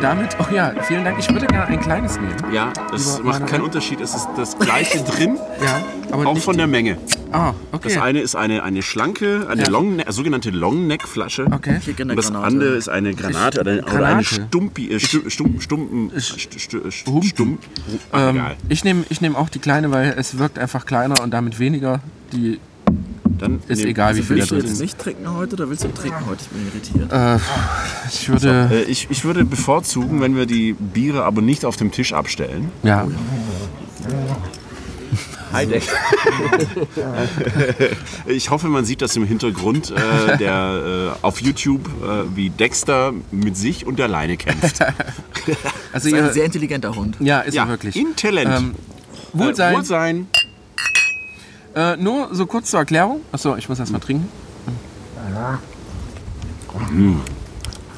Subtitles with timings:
[0.00, 1.18] und damit, oh ja, vielen Dank.
[1.18, 2.34] Ich würde gerne ein kleines nehmen.
[2.54, 4.00] Ja, das macht keinen Unterschied.
[4.00, 6.96] Es ist das gleiche drin, Ja, aber auch von der Menge.
[7.32, 7.90] Ah, okay.
[7.94, 9.68] Das eine ist eine, eine schlanke, eine Ja.
[9.68, 11.46] Long, sogenannte Longneck-Flasche.
[11.52, 11.80] okay.
[12.00, 12.46] Und das eine Granate.
[12.46, 14.24] andere ist eine Granate oder, oder eine Granate.
[14.24, 17.58] Stumpi, äh, Stu- Stum, Stumpen, St- St- St- Stump.
[18.12, 21.30] Ach, Ähm, ich nehme ich nehm auch die kleine, weil es wirkt einfach kleiner und
[21.32, 22.00] damit weniger.
[22.32, 22.58] Die
[23.40, 25.68] Dann ist nehm- egal, wie viel da Willst du drin jetzt nicht trinken heute oder
[25.70, 26.42] willst du trinken heute?
[26.42, 27.12] Ich bin irritiert.
[27.12, 27.38] Äh,
[28.12, 28.68] ich würde.
[28.70, 32.70] Äh, ich, ich würde bevorzugen, wenn wir die Biere aber nicht auf dem Tisch abstellen.
[32.82, 33.06] ja.
[35.52, 35.82] Heideck.
[38.26, 43.12] ich hoffe, man sieht das im Hintergrund äh, der, äh, auf YouTube, äh, wie Dexter
[43.32, 44.78] mit sich und der Leine kämpft.
[45.92, 47.16] Also ist ein sehr intelligenter Hund.
[47.18, 47.96] ja, ist ja, er wirklich.
[47.96, 48.52] Intellent.
[48.56, 48.74] Ähm,
[49.32, 49.72] Wohlsein.
[49.72, 50.26] Äh, Wohlsein.
[51.74, 53.20] Äh, nur so kurz zur Erklärung.
[53.32, 54.28] Achso, ich muss erst mal trinken.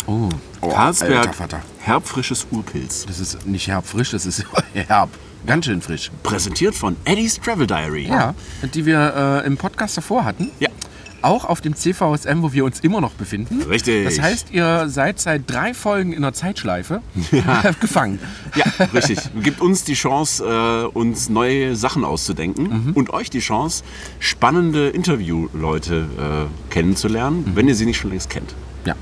[0.06, 0.29] Oh,
[0.69, 1.61] Karlsberg, Vater.
[1.81, 3.06] herbfrisches Urpilz.
[3.06, 5.11] das ist nicht herb frisch, das ist herb.
[5.47, 6.11] Ganz schön frisch.
[6.23, 8.06] Präsentiert von Eddie's Travel Diary.
[8.06, 8.34] Ja,
[8.75, 10.51] die wir äh, im Podcast davor hatten.
[10.61, 10.69] Ja.
[11.23, 13.62] Auch auf dem CVSM, wo wir uns immer noch befinden.
[13.62, 14.05] Richtig.
[14.05, 17.01] Das heißt, ihr seid seit drei Folgen in der Zeitschleife
[17.81, 18.19] gefangen.
[18.56, 19.19] Ja, richtig.
[19.42, 22.92] Gibt uns die Chance, äh, uns neue Sachen auszudenken Mhm.
[22.95, 23.84] und euch die Chance,
[24.19, 27.57] spannende Interviewleute äh, kennenzulernen, Mhm.
[27.57, 28.55] wenn ihr sie nicht schon längst kennt.
[28.84, 28.95] Ja.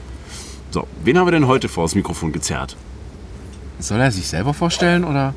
[0.70, 2.76] So, wen haben wir denn heute vor das Mikrofon gezerrt?
[3.78, 5.34] Soll er sich selber vorstellen oder?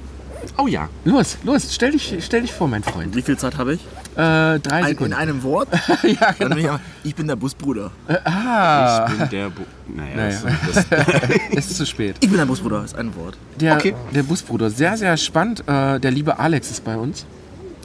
[0.57, 0.89] Oh ja.
[1.05, 3.15] Los, los, stell dich, stell dich vor, mein Freund.
[3.15, 3.79] Wie viel Zeit habe ich?
[4.15, 5.13] Äh, drei Ein, in Sekunden.
[5.13, 5.67] einem Wort?
[6.03, 6.55] ja, Dann genau.
[6.55, 6.71] bin ich,
[7.09, 7.91] ich bin der Busbruder.
[8.25, 9.49] Ah, Ich bin der.
[9.49, 10.39] Bo naja, Naja.
[10.73, 11.05] Das, das,
[11.51, 12.15] es ist zu spät.
[12.19, 13.37] Ich bin der Busbruder, ist ein Wort.
[13.59, 13.95] Der, Okay.
[14.13, 15.61] der Busbruder, sehr, sehr spannend.
[15.67, 17.25] Äh, der liebe Alex ist bei uns.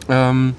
[0.08, 0.54] Ähm,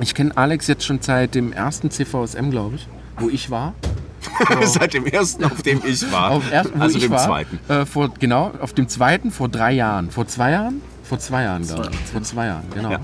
[0.00, 3.74] ich kenne Alex jetzt schon seit dem ersten CVSM, glaube ich, wo ich war.
[4.64, 6.30] seit dem ersten, auf dem ich war.
[6.32, 7.58] Auf ersten, wo also ich dem war, zweiten.
[7.68, 10.10] Äh, vor, genau, auf dem zweiten vor drei Jahren.
[10.10, 10.80] Vor zwei Jahren?
[11.04, 12.10] Vor zwei Jahren, glaube ich.
[12.10, 12.90] Vor zwei Jahren, genau.
[12.92, 13.00] Ja.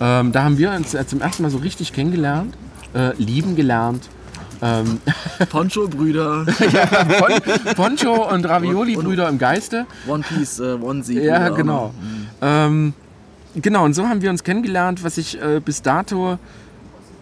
[0.00, 2.54] Ähm, da haben wir uns äh, zum ersten Mal so richtig kennengelernt,
[2.94, 4.08] äh, lieben gelernt.
[4.62, 5.00] Ähm,
[5.50, 9.86] Poncho-Brüder, Pon Poncho und Ravioli-Brüder im Geiste.
[10.06, 11.22] One Piece, äh, One Sieg.
[11.22, 11.92] Ja, genau.
[12.40, 12.94] Ähm,
[13.54, 16.38] genau, und so haben wir uns kennengelernt, was ich äh, bis dato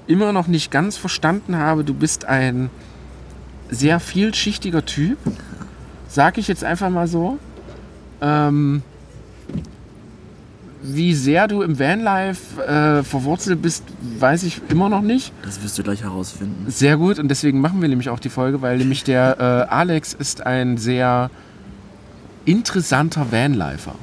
[0.06, 1.85] immer noch nicht ganz verstanden habe.
[1.85, 2.71] Du bist ein
[3.71, 5.19] sehr vielschichtiger Typ,
[6.09, 7.39] sag ich jetzt einfach mal so.
[8.21, 8.83] Ähm,
[10.87, 13.84] wie sehr du im Vanlife äh, verwurzelt bist,
[14.19, 15.33] weiß ich immer noch nicht.
[15.43, 16.67] Das wirst du gleich herausfinden.
[16.69, 19.39] Sehr gut und deswegen machen wir nämlich auch die Folge, weil nämlich der
[19.71, 21.31] äh, Alex ist ein sehr
[22.44, 23.94] interessanter Vanlifer.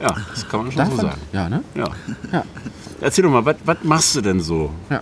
[0.00, 1.20] Ja, das kann man schon Darf so man- sagen.
[1.32, 1.62] Ja, ne?
[1.74, 1.88] Ja.
[2.32, 2.44] Ja.
[3.00, 4.70] Erzähl doch mal, was machst du denn so?
[4.90, 5.00] Ja.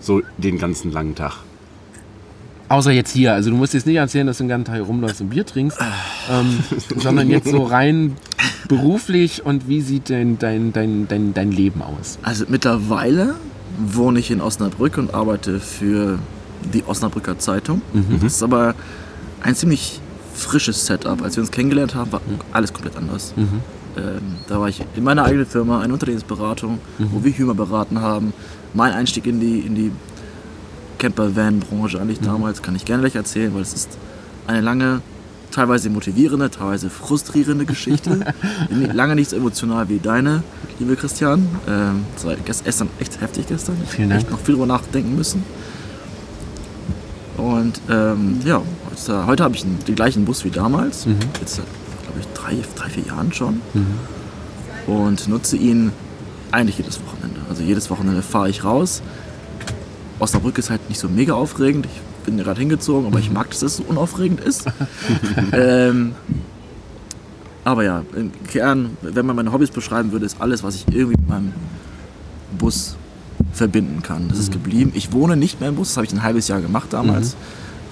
[0.00, 1.34] So den ganzen langen Tag.
[2.68, 3.34] Außer jetzt hier.
[3.34, 5.44] Also du musst jetzt nicht erzählen, dass du den ganzen Tag hier rumläufst und Bier
[5.44, 5.78] trinkst,
[6.30, 6.58] ähm,
[6.96, 8.16] sondern jetzt so rein
[8.68, 12.18] beruflich und wie sieht denn dein, dein, dein, dein Leben aus?
[12.22, 13.34] Also mittlerweile
[13.78, 16.18] wohne ich in Osnabrück und arbeite für
[16.72, 17.82] die Osnabrücker Zeitung.
[18.22, 18.74] Das ist aber
[19.42, 20.00] ein ziemlich
[20.34, 21.22] frisches Setup.
[21.22, 22.20] Als wir uns kennengelernt haben, war
[22.52, 23.34] alles komplett anders.
[23.96, 28.32] Ähm, da war ich in meiner eigenen Firma, eine Unternehmensberatung, wo wir Hümer beraten haben.
[28.74, 29.92] Mein Einstieg in die, in die
[30.98, 33.98] Camper-Van-Branche eigentlich damals, kann ich gerne gleich erzählen, weil es ist
[34.46, 35.02] eine lange,
[35.52, 38.20] teilweise motivierende, teilweise frustrierende Geschichte.
[38.92, 40.42] Lange nicht so emotional wie deine,
[40.78, 41.46] liebe Christian.
[41.68, 43.76] Ähm, das war gest- gestern echt heftig gestern.
[43.84, 44.22] Ich Vielen Dank.
[44.22, 45.44] echt noch viel drüber nachdenken müssen.
[47.36, 51.06] Und ähm, ja, heute, heute habe ich den gleichen Bus wie damals.
[51.40, 51.64] Jetzt seit,
[52.04, 53.60] glaube ich, drei, drei, vier Jahren schon.
[54.86, 55.92] Und nutze ihn
[56.50, 57.40] eigentlich jedes Wochenende.
[57.48, 59.02] Also jedes Wochenende fahre ich raus.
[60.18, 61.86] Osnabrück ist halt nicht so mega aufregend.
[61.86, 64.64] Ich bin gerade hingezogen, aber ich mag, dass es so unaufregend ist.
[65.52, 66.12] ähm,
[67.64, 71.16] aber ja, im Kern, wenn man meine Hobbys beschreiben würde, ist alles, was ich irgendwie
[71.20, 71.52] mit meinem
[72.58, 72.96] Bus
[73.52, 74.28] verbinden kann.
[74.28, 74.92] Das ist geblieben.
[74.94, 77.36] Ich wohne nicht mehr im Bus, das habe ich ein halbes Jahr gemacht damals,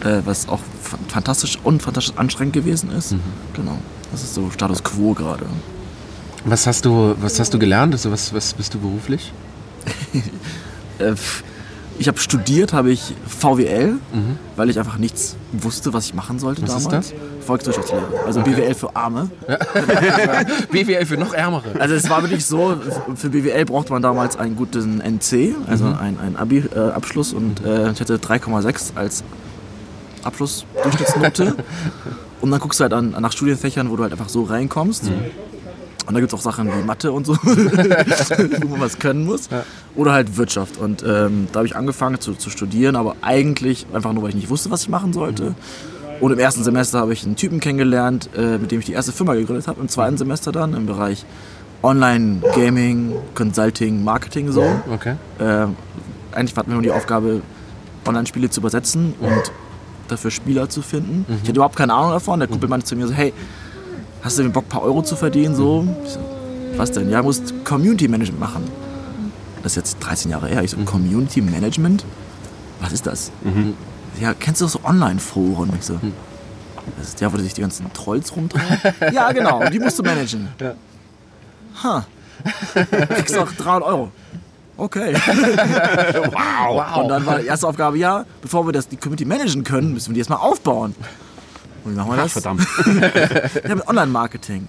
[0.00, 3.14] äh, was auch fa- fantastisch und fantastisch anstrengend gewesen ist.
[3.54, 3.78] Genau,
[4.10, 5.46] das ist so Status Quo gerade.
[6.44, 7.93] Was hast du, was hast du gelernt?
[7.93, 9.32] Also was, was bist du beruflich?
[10.99, 11.14] Äh,
[12.00, 13.94] ich habe studiert, habe ich VWL,
[14.56, 16.69] weil ich einfach nichts wusste, was ich machen sollte Mhm.
[16.69, 17.14] Was ist damals.
[17.47, 19.31] Volkswirtschaftslehre, also BWL für Arme.
[20.73, 21.79] BWL für noch Ärmere.
[21.79, 22.75] Also es war wirklich so,
[23.17, 25.94] für BWL braucht man damals einen guten NC, also Mhm.
[25.99, 29.23] einen, einen Abi-Abschluss und äh, ich hatte 3,6 als
[30.25, 31.55] Abschlussdurchschnittsnote.
[32.41, 35.05] und dann guckst du halt an, nach Studienfächern, wo du halt einfach so reinkommst.
[35.05, 35.11] Mhm.
[36.10, 39.48] Und da gibt es auch Sachen wie Mathe und so, wo man was können muss.
[39.94, 40.76] Oder halt Wirtschaft.
[40.76, 44.34] Und ähm, da habe ich angefangen zu, zu studieren, aber eigentlich einfach nur, weil ich
[44.34, 45.54] nicht wusste, was ich machen sollte.
[46.18, 49.12] Und im ersten Semester habe ich einen Typen kennengelernt, äh, mit dem ich die erste
[49.12, 49.80] Firma gegründet habe.
[49.80, 51.24] Im zweiten Semester dann im Bereich
[51.84, 54.64] Online, Gaming, Consulting, Marketing so.
[54.92, 55.14] Okay.
[55.38, 55.66] Äh,
[56.32, 57.40] eigentlich hatten wir nur die Aufgabe,
[58.04, 59.52] Online-Spiele zu übersetzen und
[60.08, 61.24] dafür Spieler zu finden.
[61.28, 62.40] Ich hatte überhaupt keine Ahnung davon.
[62.40, 63.32] Der Kumpel meinte zu mir so, hey,
[64.22, 65.55] hast du den Bock, ein paar Euro zu verdienen?
[65.55, 66.19] So, so
[66.76, 67.11] was denn?
[67.11, 68.70] Ja, du musst Community Management machen.
[69.62, 70.62] Das ist jetzt 13 Jahre her.
[70.62, 72.05] Ich so, Community Management?
[72.81, 73.31] Was ist das?
[74.20, 75.72] Ja, kennst du so Online-Foren?
[75.78, 75.99] Ich so,
[76.99, 78.78] das ist der, wo sich die ganzen Trolls rumtreiben?
[79.12, 80.49] ja, genau, die musst du managen.
[80.61, 80.75] Ja.
[81.82, 82.06] Ha.
[83.14, 84.12] Kriegst auch 300 Euro.
[84.76, 85.14] Okay.
[86.32, 86.96] Wow.
[86.96, 90.11] Und dann war die erste Aufgabe, ja, bevor wir das, die Community managen können, müssen
[90.11, 90.94] wir die erstmal aufbauen.
[91.84, 92.32] Und wie machen wir Ach, das?
[92.32, 92.66] verdammt.
[93.68, 94.68] Ja, mit Online-Marketing.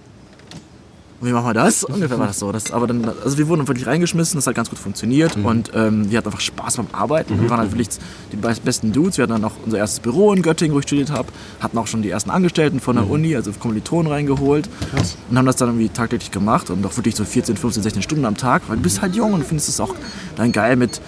[1.19, 1.83] Und wie machen wir das?
[1.83, 2.51] Ungefähr war das so.
[2.51, 6.09] Das, aber dann, also wir wurden wirklich reingeschmissen, das hat ganz gut funktioniert und ähm,
[6.09, 7.39] wir hatten einfach Spaß beim Arbeiten.
[7.39, 7.89] Wir waren halt wirklich
[8.31, 9.19] die be- besten Dudes.
[9.19, 11.27] Wir hatten dann auch unser erstes Büro in Göttingen, wo ich studiert habe,
[11.59, 14.67] hatten auch schon die ersten Angestellten von der Uni, also Kommilitonen reingeholt
[15.29, 18.25] und haben das dann irgendwie tagtäglich gemacht und auch wirklich so 14, 15, 16 Stunden
[18.25, 19.93] am Tag, weil du bist halt jung und findest es auch
[20.37, 21.01] dann geil mit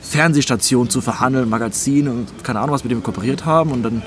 [0.00, 4.02] Fernsehstationen zu verhandeln, Magazinen und keine Ahnung was, mit denen wir kooperiert haben und dann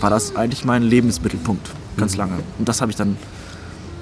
[0.00, 2.38] war das eigentlich mein Lebensmittelpunkt, ganz lange.
[2.58, 3.16] Und das habe ich dann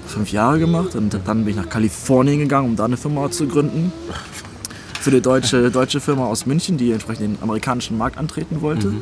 [0.07, 3.49] fünf Jahre gemacht und dann bin ich nach Kalifornien gegangen, um da eine Firma zu
[3.49, 3.93] gründen.
[5.01, 8.93] Für eine deutsche, deutsche Firma aus München, die entsprechend den amerikanischen Markt antreten wollte.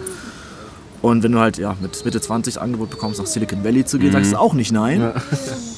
[1.02, 3.98] Und wenn du halt ja, mit Mitte 20 das Angebot bekommst, nach Silicon Valley zu
[3.98, 5.12] gehen, sagst du auch nicht nein.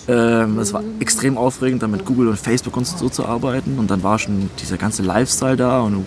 [0.07, 3.79] Ähm, es war extrem aufregend, dann mit Google und Facebook und so zu arbeiten.
[3.79, 6.05] Und dann war schon dieser ganze Lifestyle da und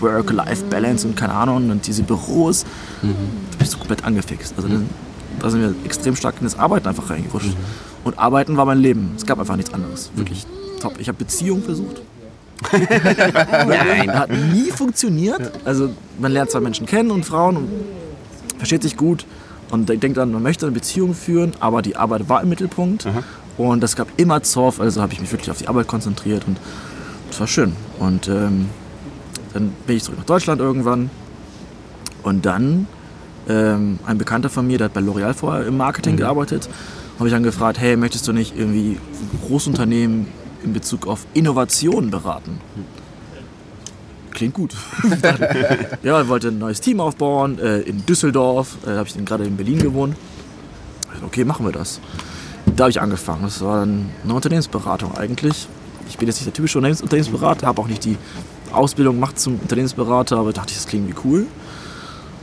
[0.00, 2.64] Work-Life-Balance und keine Ahnung und diese Büros.
[3.02, 4.54] Du bist du komplett angefixt.
[4.56, 4.88] Also dann,
[5.40, 7.54] da sind wir extrem stark in das Arbeiten einfach reingerutscht.
[8.04, 9.12] Und Arbeiten war mein Leben.
[9.14, 10.10] Es gab einfach nichts anderes.
[10.16, 10.46] Wirklich
[10.80, 10.94] top.
[10.98, 12.00] Ich habe Beziehungen versucht.
[12.72, 14.18] Nein.
[14.18, 15.52] Hat nie funktioniert.
[15.66, 17.68] Also man lernt zwei Menschen kennen und Frauen und
[18.58, 19.26] versteht sich gut
[19.70, 23.06] und denkt dann, man möchte eine Beziehung führen, aber die Arbeit war im Mittelpunkt.
[23.58, 26.58] Und es gab immer Zoff, also habe ich mich wirklich auf die Arbeit konzentriert und
[27.28, 27.74] das war schön.
[27.98, 28.68] Und ähm,
[29.52, 31.10] dann bin ich zurück nach Deutschland irgendwann.
[32.22, 32.86] Und dann
[33.48, 36.68] ähm, ein Bekannter von mir, der hat bei L'Oreal vorher im Marketing gearbeitet,
[37.18, 38.98] habe ich dann gefragt, hey, möchtest du nicht irgendwie
[39.46, 40.26] Großunternehmen
[40.64, 42.60] in Bezug auf Innovation beraten?
[44.34, 44.74] Klingt gut.
[46.02, 48.76] ja, ich wollte ein neues Team aufbauen äh, in Düsseldorf.
[48.82, 50.16] Äh, da habe ich gerade in Berlin gewohnt.
[51.24, 52.00] Okay, machen wir das.
[52.76, 53.42] Da habe ich angefangen.
[53.42, 55.68] Das war dann eine Unternehmensberatung eigentlich.
[56.08, 58.16] Ich bin jetzt nicht der typische Unternehmens Unternehmensberater, habe auch nicht die
[58.72, 61.46] Ausbildung gemacht zum Unternehmensberater, aber dachte ich, das klingt wie cool.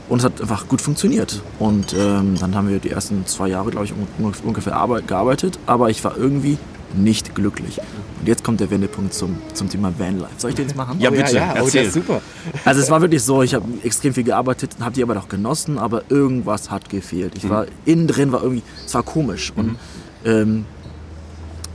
[0.08, 1.40] Und es hat einfach gut funktioniert.
[1.58, 5.58] Und ähm, dann haben wir die ersten zwei Jahre, glaube ich, un ungefähr arbeit gearbeitet.
[5.66, 6.58] Aber ich war irgendwie
[6.94, 7.78] nicht glücklich.
[8.20, 10.30] Und jetzt kommt der Wendepunkt zum, zum Thema Vanlife.
[10.38, 11.00] Soll ich den jetzt machen?
[11.00, 11.86] Ja, Oh, ja, bitte, ja, oh, der erzähl.
[11.86, 12.20] ist super.
[12.64, 15.28] Also es war wirklich so, ich habe extrem viel gearbeitet und habe die Arbeit auch
[15.28, 17.34] genossen, aber irgendwas hat gefehlt.
[17.36, 19.52] Ich war innen drin, war irgendwie, es war komisch.
[19.56, 19.76] Und
[20.24, 20.64] ähm,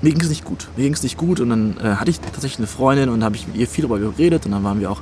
[0.01, 0.67] mir ging es nicht gut.
[0.75, 3.35] Mir ging es nicht gut und dann äh, hatte ich tatsächlich eine Freundin und habe
[3.35, 5.01] ich mit ihr viel darüber geredet und dann waren wir auch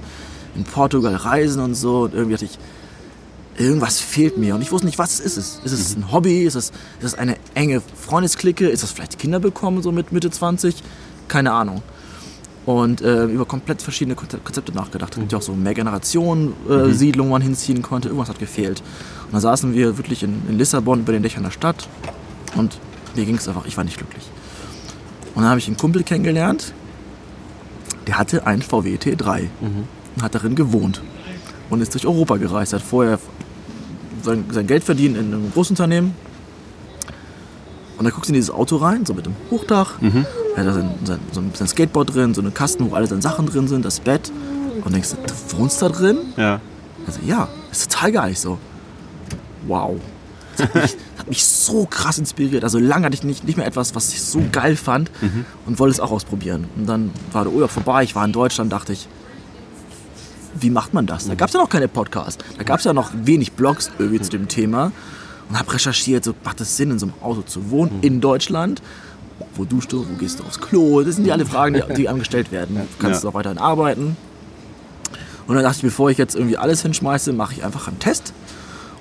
[0.55, 2.57] in Portugal reisen und so und irgendwie hatte ich,
[3.57, 5.59] irgendwas fehlt mir und ich wusste nicht, was ist es.
[5.63, 6.43] Ist es ein Hobby?
[6.43, 6.69] Ist es,
[6.99, 8.67] ist es eine enge Freundesklicke?
[8.67, 10.75] Ist das vielleicht Kinder bekommen, so mit Mitte 20?
[11.27, 11.81] Keine Ahnung
[12.65, 15.13] und äh, über komplett verschiedene Konze- Konzepte nachgedacht.
[15.13, 18.07] Es gibt ja auch so Mehrgenerationen-Siedlungen, wo man hinziehen konnte.
[18.07, 18.81] Irgendwas hat gefehlt.
[19.25, 21.87] Und dann saßen wir wirklich in, in Lissabon über den Dächern der Stadt
[22.55, 22.77] und
[23.15, 24.23] mir ging es einfach, ich war nicht glücklich.
[25.35, 26.73] Und dann habe ich einen Kumpel kennengelernt,
[28.07, 29.47] der hatte einen VW T3
[30.15, 31.01] und hat darin gewohnt
[31.69, 32.73] und ist durch Europa gereist.
[32.73, 33.19] Er hat vorher
[34.23, 36.13] sein, sein Geld verdient in einem Großunternehmen
[37.97, 40.01] und dann guckst du in dieses Auto rein, so mit dem Hochdach.
[40.55, 43.07] Er hat da sein, sein, so ein sein Skateboard drin, so eine Kasten, wo alle
[43.07, 44.31] seine Sachen drin sind, das Bett.
[44.83, 46.17] Und denkst du, du wohnst da drin?
[46.35, 46.59] Ja.
[47.05, 48.31] Also ja, ist total geil.
[48.31, 48.57] Ich so,
[49.67, 49.95] wow.
[50.57, 52.63] Das hat mich, hat mich so krass inspiriert.
[52.63, 55.11] Also lange hatte ich nicht, nicht mehr etwas, was ich so geil fand
[55.65, 56.67] und wollte es auch ausprobieren.
[56.75, 59.07] Und dann war der Urlaub vorbei, ich war in Deutschland, dachte ich,
[60.59, 61.27] wie macht man das?
[61.27, 62.43] Da gab es ja noch keine Podcasts.
[62.57, 64.91] Da gab es ja noch wenig Blogs irgendwie zu dem Thema.
[65.49, 68.81] Und habe recherchiert, so, macht es Sinn, in so einem Auto zu wohnen, in Deutschland?
[69.55, 69.99] Wo duschst du?
[70.07, 71.01] Wo gehst du aufs Klo?
[71.03, 72.75] Das sind ja alle Fragen, die, die einem gestellt werden.
[72.77, 73.29] Du kannst Ja.
[73.29, 74.15] auch weiterhin arbeiten.
[75.47, 78.33] Und dann dachte ich, bevor ich jetzt irgendwie alles hinschmeiße, mache ich einfach einen Test.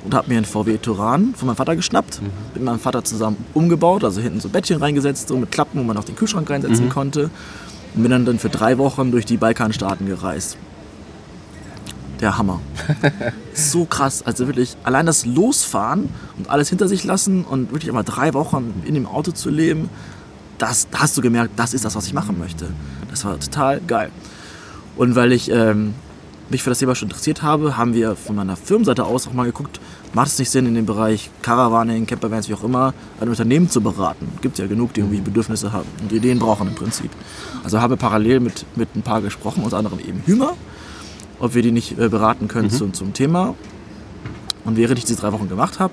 [0.04, 2.20] Und habe mir einen VW Touran von meinem Vater geschnappt,
[2.54, 5.96] mit meinem Vater zusammen umgebaut, also hinten so Bettchen reingesetzt, so mit Klappen, wo man
[5.96, 7.30] auch den Kühlschrank reinsetzen konnte.
[7.94, 10.56] Und bin dann, dann für drei Wochen durch die Balkanstaaten gereist.
[12.22, 12.60] Der Hammer.
[13.52, 18.04] so krass, also wirklich allein das Losfahren und alles hinter sich lassen und wirklich einmal
[18.04, 19.90] drei Wochen in dem Auto zu leben,
[20.56, 22.68] das da hast du gemerkt, das ist das, was ich machen möchte.
[23.10, 24.10] Das war total geil.
[24.96, 25.94] Und weil ich ähm,
[26.48, 29.46] mich für das Thema schon interessiert habe, haben wir von meiner Firmenseite aus auch mal
[29.46, 29.80] geguckt,
[30.12, 33.80] macht es nicht Sinn, in dem Bereich Caravaning, Campervans, wie auch immer, ein Unternehmen zu
[33.80, 34.28] beraten.
[34.42, 37.10] Gibt ja genug, die irgendwie Bedürfnisse haben und Ideen brauchen im Prinzip.
[37.64, 40.54] Also habe parallel mit, mit ein paar gesprochen, unter anderem eben Hümer,
[41.42, 43.54] ob wir die nicht äh, beraten können zum, zum Thema.
[44.64, 45.92] Und während ich diese drei Wochen gemacht habe,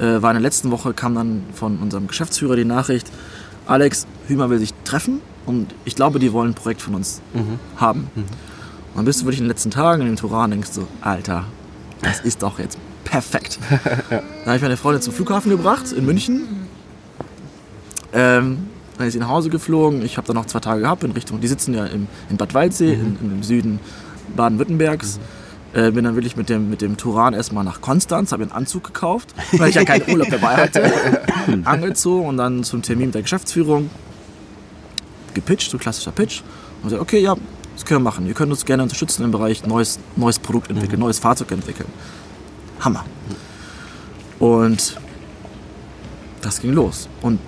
[0.00, 3.10] äh, war in der letzten Woche kam dann von unserem Geschäftsführer die Nachricht,
[3.66, 7.22] Alex, Hümer will sich treffen und ich glaube, die wollen ein Projekt von uns
[7.76, 8.10] haben.
[8.16, 8.26] Und
[8.96, 11.44] dann bist du wirklich in den letzten Tagen in den Turan und denkst so, Alter,
[12.02, 13.58] das ist doch jetzt perfekt.
[14.10, 16.66] Dann habe ich meine Freundin zum Flughafen gebracht in München.
[18.12, 18.58] Ähm,
[18.96, 20.02] dann ist sie nach Hause geflogen.
[20.04, 22.54] Ich habe dann noch zwei Tage gehabt in Richtung, die sitzen ja im, in Bad
[22.54, 23.80] Waldsee, in, im Süden
[24.36, 25.20] Baden-Württembergs.
[25.72, 28.58] Äh, bin dann wirklich mit dem, mit dem Turan erstmal nach Konstanz, habe mir einen
[28.58, 30.92] Anzug gekauft, weil ich ja keinen Urlaub dabei hatte.
[31.64, 33.90] Angezogen und dann zum Termin mit der Geschäftsführung
[35.34, 36.42] gepitcht, so klassischer Pitch.
[36.76, 37.34] Und gesagt, okay, ja,
[37.74, 38.26] das können wir machen.
[38.26, 41.88] Ihr könnt uns gerne unterstützen im Bereich neues, neues Produkt entwickeln, neues Fahrzeug entwickeln.
[42.80, 43.04] Hammer.
[44.38, 44.96] Und
[46.40, 47.08] das ging los.
[47.20, 47.40] Und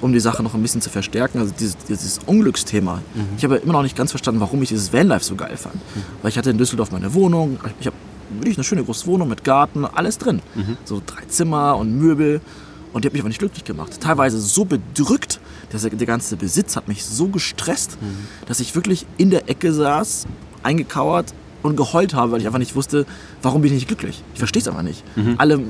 [0.00, 3.02] um die Sache noch ein bisschen zu verstärken, also dieses, dieses Unglücksthema.
[3.36, 5.76] Ich habe immer noch nicht ganz verstanden, warum ich dieses Vanlife so geil fand.
[6.22, 7.96] Weil ich hatte in Düsseldorf meine Wohnung, ich habe
[8.38, 10.40] wirklich eine schöne große Wohnung mit Garten, alles drin.
[10.84, 12.40] So drei Zimmer und Möbel.
[12.92, 14.00] Und die hat mich aber nicht glücklich gemacht.
[14.00, 15.38] Teilweise so bedrückt,
[15.70, 17.98] dass der, der ganze Besitz hat mich so gestresst,
[18.46, 20.26] dass ich wirklich in der Ecke saß,
[20.62, 23.06] eingekauert und geheult habe, weil ich einfach nicht wusste,
[23.42, 24.22] warum bin ich nicht glücklich.
[24.32, 25.04] Ich verstehe es einfach nicht.
[25.38, 25.60] Alle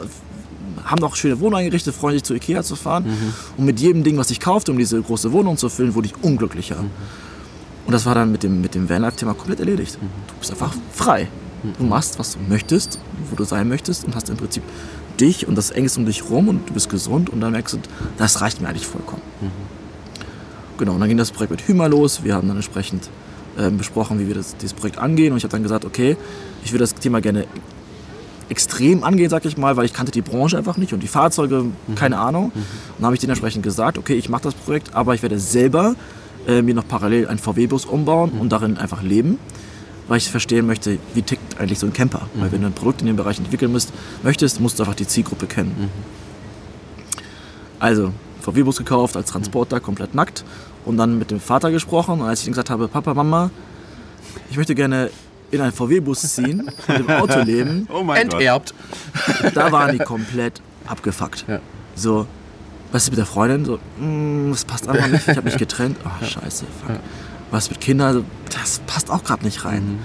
[0.85, 3.05] haben noch schöne Wohnungen eingerichtet, freuen sich zu Ikea zu fahren.
[3.57, 6.15] Und mit jedem Ding, was ich kaufte, um diese große Wohnung zu füllen, wurde ich
[6.23, 6.77] unglücklicher.
[7.87, 9.99] Und das war dann mit dem, mit dem Vanlife-Thema komplett erledigt.
[10.01, 11.29] Du bist einfach frei.
[11.79, 14.63] Du machst, was du möchtest, wo du sein möchtest und hast im Prinzip
[15.21, 17.79] dich und das Engste um dich rum und du bist gesund und dann merkst du,
[18.17, 19.23] das reicht mir eigentlich vollkommen.
[20.79, 22.25] Genau, und dann ging das Projekt mit Hümer los.
[22.25, 23.11] Wir haben dann entsprechend
[23.59, 25.33] ähm, besprochen, wie wir das, dieses Projekt angehen.
[25.33, 26.17] Und ich habe dann gesagt, okay,
[26.65, 27.45] ich will das Thema gerne
[28.51, 31.67] extrem angehen, sag ich mal, weil ich kannte die Branche einfach nicht und die Fahrzeuge,
[31.95, 32.47] keine Ahnung.
[32.47, 32.65] Und
[32.99, 35.95] dann habe ich denen entsprechend gesagt, okay, ich mache das Projekt, aber ich werde selber
[36.47, 39.39] äh, mir noch parallel einen VW-Bus umbauen und darin einfach leben,
[40.09, 42.23] weil ich verstehen möchte, wie tickt eigentlich so ein Camper.
[42.35, 43.93] Weil wenn du ein Produkt in dem Bereich entwickeln musst,
[44.23, 45.91] möchtest, musst du einfach die Zielgruppe kennen.
[47.79, 50.45] Also, VW-Bus gekauft als Transporter, komplett nackt.
[50.85, 52.21] Und dann mit dem Vater gesprochen.
[52.21, 53.51] Und als ich ihm gesagt habe, Papa, Mama,
[54.51, 55.11] ich möchte gerne
[55.51, 58.41] in einen VW-Bus ziehen und im Auto leben, Oh mein Gott.
[58.41, 58.75] Enterbt.
[59.55, 61.45] da waren die komplett abgefuckt.
[61.49, 61.61] Ja.
[61.95, 62.27] So,
[62.93, 63.65] was ist mit der Freundin?
[63.65, 65.97] So, "Mm, das passt einfach nicht, ich habe mich getrennt.
[66.05, 66.97] Oh, scheiße, fuck.
[67.51, 68.15] Was mit Kindern?
[68.15, 68.25] So,
[68.57, 69.99] Das passt auch gerade nicht rein.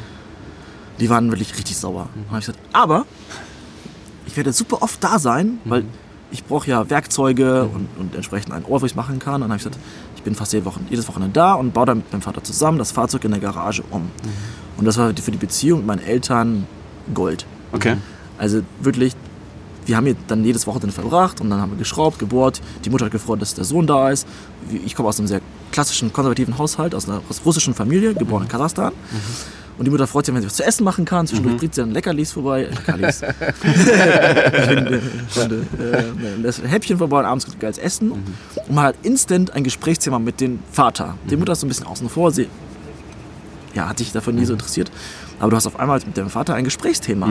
[0.99, 2.09] Die waren wirklich richtig sauer.
[2.15, 3.05] Und habe ich gesagt, aber
[4.25, 5.83] ich werde super oft da sein, weil
[6.31, 9.35] ich brauche ja Werkzeuge und, und entsprechend einen Ort, wo ich es machen kann.
[9.35, 11.85] Und dann habe ich gesagt, ich bin fast jede Woche, jedes Wochenende da und baue
[11.85, 14.11] dann mit meinem Vater zusammen das Fahrzeug in der Garage um.
[14.75, 16.67] Und das war für die Beziehung mit meinen Eltern
[17.13, 17.45] Gold.
[17.71, 17.95] Okay.
[18.37, 19.13] Also wirklich,
[19.85, 22.61] wir haben hier dann jedes Wochenende verbracht und dann haben wir geschraubt, gebohrt.
[22.83, 24.27] Die Mutter hat gefreut, dass der Sohn da ist.
[24.85, 25.41] Ich komme aus einem sehr
[25.71, 28.91] klassischen, konservativen Haushalt, aus einer russischen Familie, geboren in Kasachstan.
[29.77, 31.27] Und die Mutter freut sich, wenn sie was zu essen machen kann.
[31.27, 32.69] Zwischendurch bringt sie dann Leckerlis vorbei.
[32.87, 33.21] Leckerlis.
[33.21, 33.31] Äh,
[36.41, 38.11] das Häppchen vorbei und abends gibt es geiles Essen.
[38.11, 38.23] Und
[38.69, 41.17] man hat instant ein Gesprächsthema mit dem Vater.
[41.29, 42.31] Die Mutter ist so ein bisschen außen vor.
[42.31, 42.47] Sie
[43.75, 44.89] ja, hat sich davon nie so interessiert.
[45.39, 47.27] Aber du hast auf einmal mit dem Vater ein Gesprächsthema.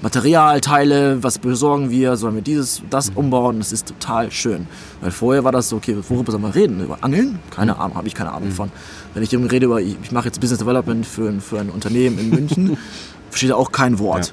[0.00, 3.58] Materialteile, was besorgen wir, sollen wir dieses, das umbauen?
[3.58, 4.66] Das ist total schön.
[5.00, 6.80] Weil vorher war das so, okay, worüber sollen wir reden?
[6.82, 7.38] Über Angeln?
[7.50, 8.70] Keine Ahnung, habe ich keine Ahnung von.
[9.14, 12.18] Wenn ich irgendwie rede über, ich, mache jetzt Business Development für, ein- für ein Unternehmen
[12.18, 12.76] in München,
[13.30, 14.32] versteht er auch kein Wort.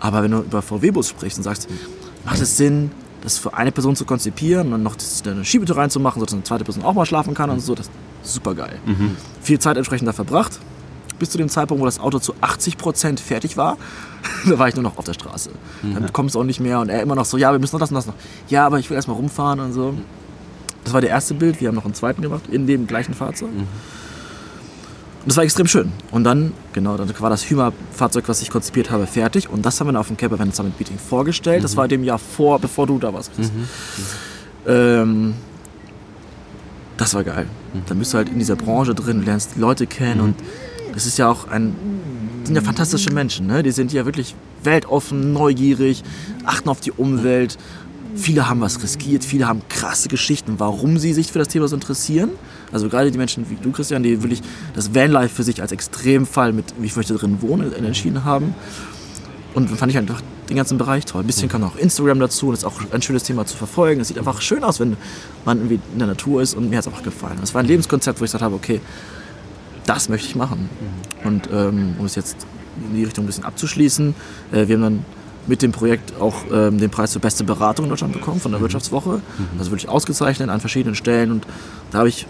[0.00, 1.68] Aber wenn du über VW-Bus sprichst und sagst,
[2.24, 2.90] macht es Sinn,
[3.22, 6.64] das für eine Person zu konzipieren und dann noch eine Schiebetür reinzumachen, sodass eine zweite
[6.64, 7.86] Person auch mal schlafen kann und so, das
[8.22, 8.78] ist super geil.
[9.40, 10.58] Viel Zeit entsprechend da verbracht,
[11.18, 13.76] bis zu dem Zeitpunkt, wo das Auto zu 80% fertig war.
[14.48, 15.50] da war ich nur noch auf der Straße.
[15.82, 17.80] Dann kommst du auch nicht mehr und er immer noch so, ja, wir müssen noch
[17.80, 18.14] das und das noch.
[18.48, 19.94] Ja, aber ich will erstmal rumfahren und so.
[20.84, 23.50] Das war der erste Bild, wir haben noch einen zweiten gemacht, in dem gleichen Fahrzeug.
[25.24, 25.90] Und das war extrem schön.
[26.10, 29.48] Und dann, genau, dann war das Hümer-Fahrzeug, was ich konzipiert habe, fertig.
[29.48, 31.64] Und das haben wir dann auf dem Camper Van Summit Meeting vorgestellt.
[31.64, 33.34] Das war dem Jahr vor, bevor du da warst.
[33.34, 33.50] Chris.
[34.66, 35.34] Ähm,
[36.98, 37.46] das war geil.
[37.86, 40.36] Dann bist du halt in dieser Branche drin, lernst die Leute kennen und
[40.94, 41.74] das ist ja auch ein,
[42.44, 43.62] sind ja fantastische Menschen, ne?
[43.62, 46.02] Die sind ja wirklich weltoffen, neugierig,
[46.44, 47.58] achten auf die Umwelt.
[48.14, 51.74] Viele haben was riskiert, viele haben krasse Geschichten, warum sie sich für das Thema so
[51.74, 52.30] interessieren.
[52.72, 54.40] Also gerade die Menschen wie du, Christian, die wirklich
[54.74, 58.54] das Vanlife für sich als Extremfall mit, wie ich möchte drin wohnen, entschieden haben.
[59.54, 61.22] Und dann fand ich einfach den ganzen Bereich toll.
[61.22, 62.50] Ein bisschen kam auch Instagram dazu.
[62.50, 64.00] Das ist auch ein schönes Thema zu verfolgen.
[64.00, 64.96] Es sieht einfach schön aus, wenn
[65.44, 67.38] man irgendwie in der Natur ist und mir hat es einfach gefallen.
[67.42, 68.80] Es war ein Lebenskonzept, wo ich gesagt habe, okay,
[69.86, 70.68] das möchte ich machen.
[71.24, 72.46] Und ähm, um es jetzt
[72.88, 74.14] in die Richtung ein bisschen abzuschließen,
[74.52, 75.04] äh, wir haben dann
[75.46, 78.60] mit dem Projekt auch ähm, den Preis für beste Beratung in Deutschland bekommen von der
[78.60, 79.20] Wirtschaftswoche.
[79.58, 81.46] Also wirklich ausgezeichnet an verschiedenen Stellen und
[81.90, 82.26] da habe ich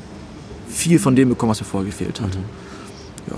[0.68, 2.34] viel von dem bekommen, was mir vorher gefehlt hat.
[3.30, 3.36] Ja.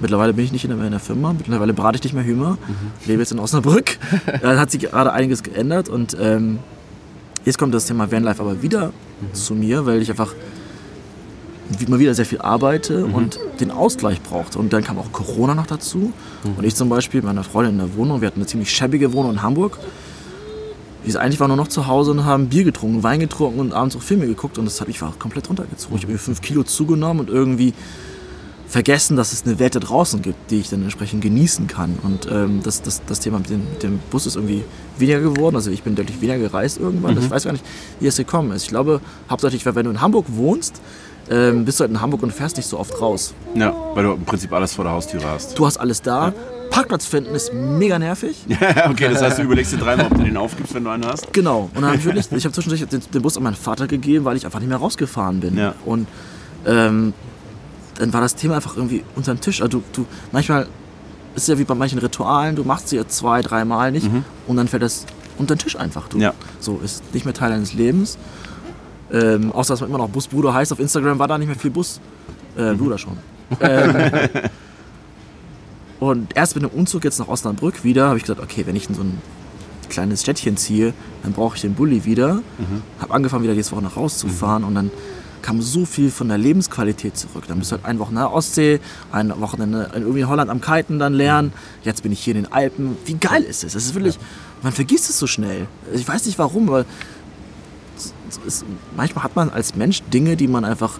[0.00, 2.58] Mittlerweile bin ich nicht der, in der Firma, mittlerweile berate ich nicht mehr Hümer,
[3.06, 3.98] lebe jetzt in Osnabrück.
[4.42, 6.58] da hat sich gerade einiges geändert und ähm,
[7.44, 8.92] jetzt kommt das Thema Vanlife aber wieder
[9.32, 10.34] zu mir, weil ich einfach
[11.88, 14.58] mal wieder sehr viel arbeite und den Ausgleich brauchte.
[14.58, 16.12] Und dann kam auch Corona noch dazu.
[16.56, 19.12] Und ich zum Beispiel mit meiner Freundin in der Wohnung, wir hatten eine ziemlich schäbige
[19.12, 19.78] Wohnung in Hamburg.
[21.04, 23.96] Wir eigentlich waren nur noch zu Hause und haben Bier getrunken, Wein getrunken und abends
[23.96, 24.58] auch Filme geguckt.
[24.58, 25.96] Und das habe ich war komplett runtergezogen.
[25.96, 27.74] Ich habe mir fünf Kilo zugenommen und irgendwie
[28.72, 31.98] vergessen, dass es eine Welt da draußen gibt, die ich dann entsprechend genießen kann.
[32.02, 34.64] Und ähm, das, das, das Thema mit dem, mit dem Bus ist irgendwie
[34.96, 35.56] weniger geworden.
[35.56, 37.18] Also ich bin deutlich weniger gereist irgendwann.
[37.18, 37.64] Ich weiß gar nicht,
[38.00, 38.62] wie es gekommen ist.
[38.62, 40.80] Ich glaube, hauptsächlich, weil wenn du in Hamburg wohnst,
[41.30, 43.34] ähm, bist du halt in Hamburg und fährst nicht so oft raus.
[43.54, 45.58] Ja, weil du im Prinzip alles vor der Haustüre hast.
[45.58, 46.32] Du hast alles da.
[46.70, 48.36] Parkplatz finden ist mega nervig.
[48.90, 51.30] okay, das heißt, du überlegst dir dreimal, ob du den aufgibst, wenn du einen hast.
[51.32, 51.68] Genau.
[51.74, 54.24] Und dann habe ich wirklich, ich habe zwischendurch den, den Bus an meinen Vater gegeben,
[54.24, 55.58] weil ich einfach nicht mehr rausgefahren bin.
[55.58, 55.74] Ja.
[55.84, 56.08] Und
[56.66, 57.12] ähm,
[57.98, 59.60] dann war das Thema einfach irgendwie unterm Tisch.
[59.60, 60.62] Also du, du manchmal
[61.34, 64.06] ist es ja wie bei manchen Ritualen, du machst sie ja zwei, dreimal nicht
[64.46, 65.06] und dann fällt das
[65.38, 66.08] unter den Tisch einfach.
[66.08, 66.34] Du, Ja.
[66.60, 68.18] So ist nicht mehr Teil deines Lebens.
[69.12, 71.70] Ähm, außer dass man immer noch Busbruder heißt auf Instagram, war da nicht mehr viel
[71.70, 72.00] Bus.
[72.56, 73.16] Äh, Bruder schon.
[73.60, 73.94] ähm,
[76.00, 78.88] und erst mit dem Umzug jetzt nach Osnabrück wieder habe ich gesagt, okay, wenn ich
[78.88, 79.18] in so ein
[79.88, 82.40] kleines Städtchen ziehe, dann brauche ich den Bulli wieder.
[82.98, 84.90] Habe angefangen, wieder diese Woche nach rauszufahren und dann
[85.42, 87.44] kam so viel von der Lebensqualität zurück.
[87.48, 90.50] Dann bist du halt ein Wochenende an der Ostsee, ein Wochenende in irgendwie in Holland
[90.50, 91.52] am Kiten dann lernen.
[91.82, 92.96] Jetzt bin ich hier in den Alpen.
[93.04, 93.74] Wie geil ist es?
[93.74, 94.18] Es ist wirklich,
[94.62, 95.66] man vergisst es so schnell.
[95.92, 96.84] Ich weiß nicht warum, aber
[98.46, 98.64] es,
[98.96, 100.98] manchmal hat man als Mensch Dinge, die man einfach,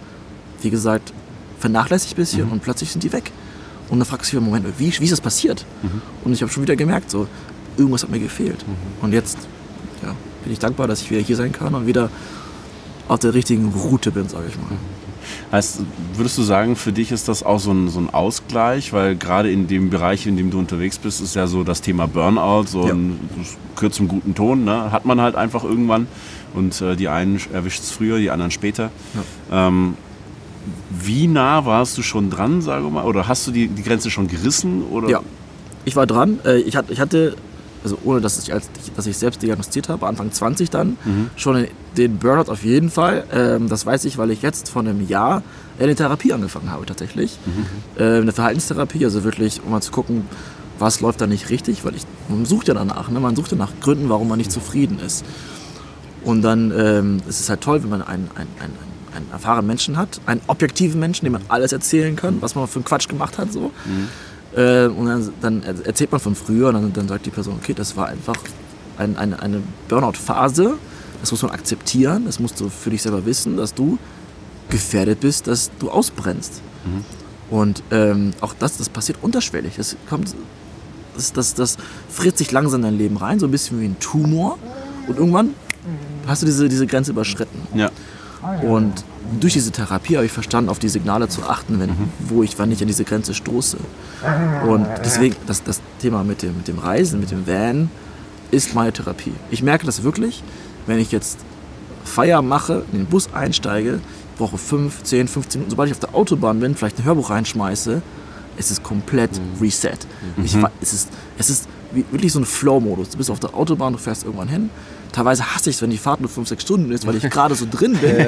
[0.61, 1.13] wie gesagt,
[1.59, 3.31] vernachlässigt ein bisschen und plötzlich sind die weg.
[3.89, 5.65] Und dann fragst du dich, Moment, wie, wie ist das passiert?
[6.23, 7.27] Und ich habe schon wieder gemerkt, so,
[7.77, 8.63] irgendwas hat mir gefehlt.
[9.01, 9.37] Und jetzt
[10.01, 12.09] ja, bin ich dankbar, dass ich wieder hier sein kann und wieder
[13.07, 14.77] auf der richtigen Route bin, sage ich mal.
[15.53, 15.81] Heißt,
[16.15, 18.91] würdest du sagen, für dich ist das auch so ein, so ein Ausgleich?
[18.91, 22.07] Weil gerade in dem Bereich, in dem du unterwegs bist, ist ja so das Thema
[22.07, 22.93] Burnout, so Ja.
[22.95, 23.19] ein
[23.91, 24.91] zum guten Ton, ne?
[24.91, 26.07] hat man halt einfach irgendwann.
[26.55, 28.89] Und äh, die einen erwischt es früher, die anderen später.
[29.51, 29.93] Ähm,
[30.89, 33.03] wie nah warst du schon dran, sage mal?
[33.05, 34.81] Oder hast du die, die Grenze schon gerissen?
[34.81, 35.07] Oder?
[35.09, 35.21] Ja,
[35.85, 36.39] ich war dran.
[36.45, 37.35] Äh, ich hatte
[37.83, 40.97] also ohne dass ich, als, dass ich selbst diagnostiziert habe, Anfang 20 dann,
[41.35, 41.67] schon
[41.97, 43.25] den Burnout auf jeden Fall.
[43.31, 45.43] Ähm, Das weiß ich, weil ich jetzt vor einem Jahr
[45.79, 47.37] eine Therapie angefangen habe tatsächlich.
[47.97, 50.25] Äh, Eine Verhaltenstherapie, also wirklich, um mal zu gucken,
[50.79, 53.19] was läuft da nicht richtig, weil ich, man sucht ja danach, ne?
[53.19, 55.23] man sucht ja nach Gründen, warum man nicht zufrieden ist.
[56.23, 58.73] Und dann ähm, ist es halt toll, wenn man einen, einen, einen,
[59.15, 62.77] einen erfahrenen Menschen hat, einen objektiven Menschen, dem man alles erzählen kann, was man für
[62.77, 63.51] einen Quatsch gemacht hat.
[63.51, 63.71] So.
[64.55, 67.55] Äh, und dann, dann er- erzählt man von früher und dann, dann sagt die Person,
[67.61, 68.35] okay, das war einfach
[68.97, 70.75] ein, eine, eine Burnout-Phase.
[71.21, 73.97] Das muss man akzeptieren, das musst du für dich selber wissen, dass du
[74.69, 76.61] gefährdet bist, dass du ausbrennst.
[77.49, 79.75] Und ähm, auch das, das passiert unterschwellig.
[79.77, 80.35] Das, kommt,
[81.15, 81.77] das, das, das
[82.09, 84.57] friert sich langsam in dein Leben rein, so ein bisschen wie ein Tumor.
[85.07, 85.51] Und irgendwann
[86.27, 87.59] hast du diese, diese Grenze überschritten.
[87.77, 87.89] Ja.
[88.63, 89.03] Und
[89.39, 91.89] durch diese Therapie habe ich verstanden, auf die Signale zu achten, wenn,
[92.27, 93.77] wo ich, wann ich an diese Grenze stoße.
[94.67, 97.89] Und deswegen, das, das Thema mit dem, mit dem Reisen, mit dem Van,
[98.51, 99.33] ist meine Therapie.
[99.51, 100.43] Ich merke das wirklich,
[100.87, 101.37] wenn ich jetzt
[102.03, 103.95] Feier mache, in den Bus einsteige,
[104.33, 107.29] ich brauche 5, 10, 15 Minuten, sobald ich auf der Autobahn bin, vielleicht ein Hörbuch
[107.29, 108.01] reinschmeiße,
[108.57, 109.97] es ist komplett reset.
[110.43, 113.09] Ich, wa- es ist, es ist wie, wirklich so ein Flow-Modus.
[113.09, 114.69] Du bist auf der Autobahn, du fährst irgendwann hin.
[115.11, 117.55] Teilweise hasse ich es, wenn die Fahrt nur 5, 6 Stunden ist, weil ich gerade
[117.55, 118.27] so drin bin.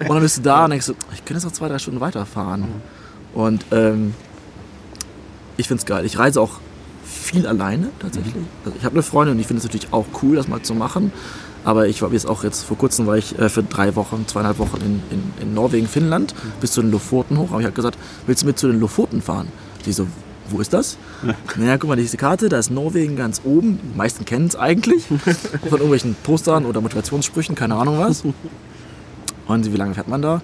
[0.00, 2.00] und dann bist du da und denkst so, ich könnte jetzt noch 2, 3 Stunden
[2.00, 2.64] weiterfahren.
[3.34, 4.14] Und ähm,
[5.56, 6.04] ich finde es geil.
[6.04, 6.60] Ich reise auch
[7.04, 8.34] viel alleine tatsächlich.
[8.64, 10.74] Also ich habe eine Freundin und ich finde es natürlich auch cool, das mal zu
[10.74, 11.12] machen.
[11.64, 14.58] Aber ich war jetzt auch jetzt vor kurzem war ich äh, für drei Wochen, zweieinhalb
[14.58, 17.50] Wochen in, in, in Norwegen, Finnland, bis zu den Lofoten hoch.
[17.50, 19.48] Aber ich habe gesagt, willst du mit zu den Lofoten fahren?
[19.86, 20.06] Die so,
[20.48, 20.98] wo ist das?
[21.56, 23.78] Naja, guck mal, diese Karte, da ist Norwegen ganz oben.
[23.82, 25.04] Die meisten kennen es eigentlich.
[25.06, 28.24] Von irgendwelchen Postern oder Motivationssprüchen, keine Ahnung was.
[29.46, 30.42] Und wie lange fährt man da?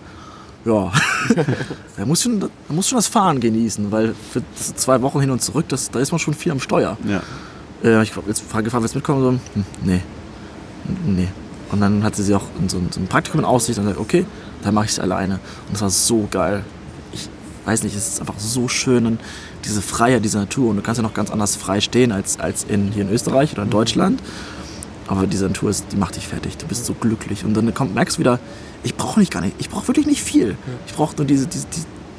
[0.65, 0.93] Ja,
[1.97, 5.41] man muss, schon, man muss schon das Fahren genießen, weil für zwei Wochen hin und
[5.41, 6.99] zurück, das, da ist man schon viel am Steuer.
[7.09, 7.23] Ja.
[7.83, 9.23] Äh, ich hab jetzt Frage gefragt, willst du mitkommen?
[9.23, 10.01] So, hm, nee.
[11.07, 11.29] Nee.
[11.71, 14.27] Und dann hatte sie auch so ein, so ein Praktikum in Aussicht und gesagt, okay,
[14.63, 15.35] dann mache ich es alleine.
[15.67, 16.65] Und das war so geil.
[17.13, 17.29] Ich
[17.65, 19.21] weiß nicht, es ist einfach so schön und
[19.65, 20.71] diese Freiheit dieser Natur.
[20.71, 23.53] Und du kannst ja noch ganz anders frei stehen als, als in, hier in Österreich
[23.53, 24.21] oder in Deutschland.
[25.07, 26.57] Aber diese Natur, ist, die macht dich fertig.
[26.57, 27.45] Du bist so glücklich.
[27.45, 28.39] Und dann kommt, merkst du wieder,
[28.85, 30.57] ich brauche nicht gar nicht, ich brauche wirklich nicht viel.
[30.87, 31.67] Ich brauche nur diese, diese,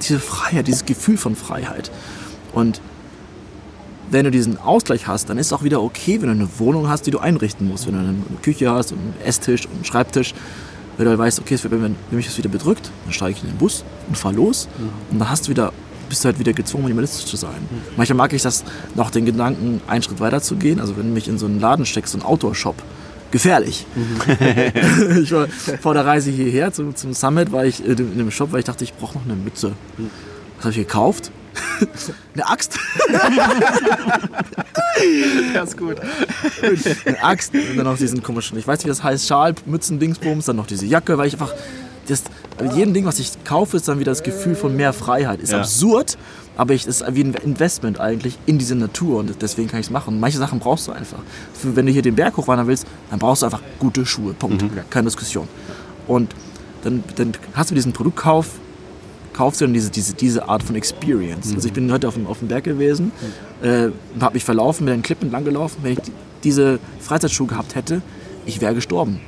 [0.02, 1.90] diese, Freiheit, dieses Gefühl von Freiheit.
[2.54, 2.82] Und
[4.10, 6.90] wenn du diesen Ausgleich hast, dann ist es auch wieder okay, wenn du eine Wohnung
[6.90, 7.88] hast, die du einrichten musst.
[7.88, 10.34] Wenn du eine Küche hast und einen Esstisch und einen Schreibtisch.
[10.98, 13.38] Wenn du halt weißt, okay, es wird, wenn, wenn mich das wieder bedrückt, dann steige
[13.38, 14.68] ich in den Bus und fahre los.
[15.10, 15.72] Und dann hast du wieder,
[16.12, 17.56] bist du halt wieder gezwungen, minimalistisch zu sein.
[17.96, 20.82] Manchmal mag ich das noch den Gedanken, einen Schritt weiter zu gehen.
[20.82, 22.76] Also wenn du mich in so einen Laden steckst, so einen Outdoor-Shop,
[23.32, 23.86] gefährlich.
[25.24, 25.48] ich war
[25.82, 28.84] vor der Reise hierher zum, zum Summit, war ich in einem Shop, weil ich dachte,
[28.84, 29.72] ich brauche noch eine Mütze.
[30.58, 31.32] Was habe ich gekauft?
[32.34, 32.78] eine Axt.
[35.54, 35.96] Ja, ist gut.
[37.06, 39.98] eine Axt und dann noch diesen komischen, ich weiß nicht, wie das heißt, Schal, Mützen,
[39.98, 41.54] Dingsbums, dann noch diese Jacke, weil ich einfach,
[42.12, 42.24] das,
[42.76, 45.40] jedem Ding, was ich kaufe, ist dann wieder das Gefühl von mehr Freiheit.
[45.40, 45.60] Ist Ja.
[45.60, 46.18] absurd,
[46.58, 49.92] aber ich, ist wie ein Investment eigentlich in diese Natur und deswegen kann ich es
[49.92, 50.20] machen.
[50.20, 51.20] Manche Sachen brauchst du einfach.
[51.54, 54.64] Für, wenn du hier den Berg hochwandern willst, dann brauchst du einfach gute Schuhe, Punkt.
[54.90, 55.48] Keine Diskussion.
[56.08, 56.36] Und
[56.84, 58.48] dann, dann hast du diesen Produktkauf,
[59.34, 61.54] kaufst du dann diese, diese, diese Art von Experience.
[61.56, 63.12] Also ich bin heute auf dem, auf dem Berg gewesen,
[63.62, 65.78] äh, habe mich verlaufen, bin einen Clip entlang gelaufen.
[65.84, 66.12] Wenn ich die-
[66.44, 68.02] diese Freizeitschuhe gehabt hätte,
[68.48, 69.20] ich wäre gestorben.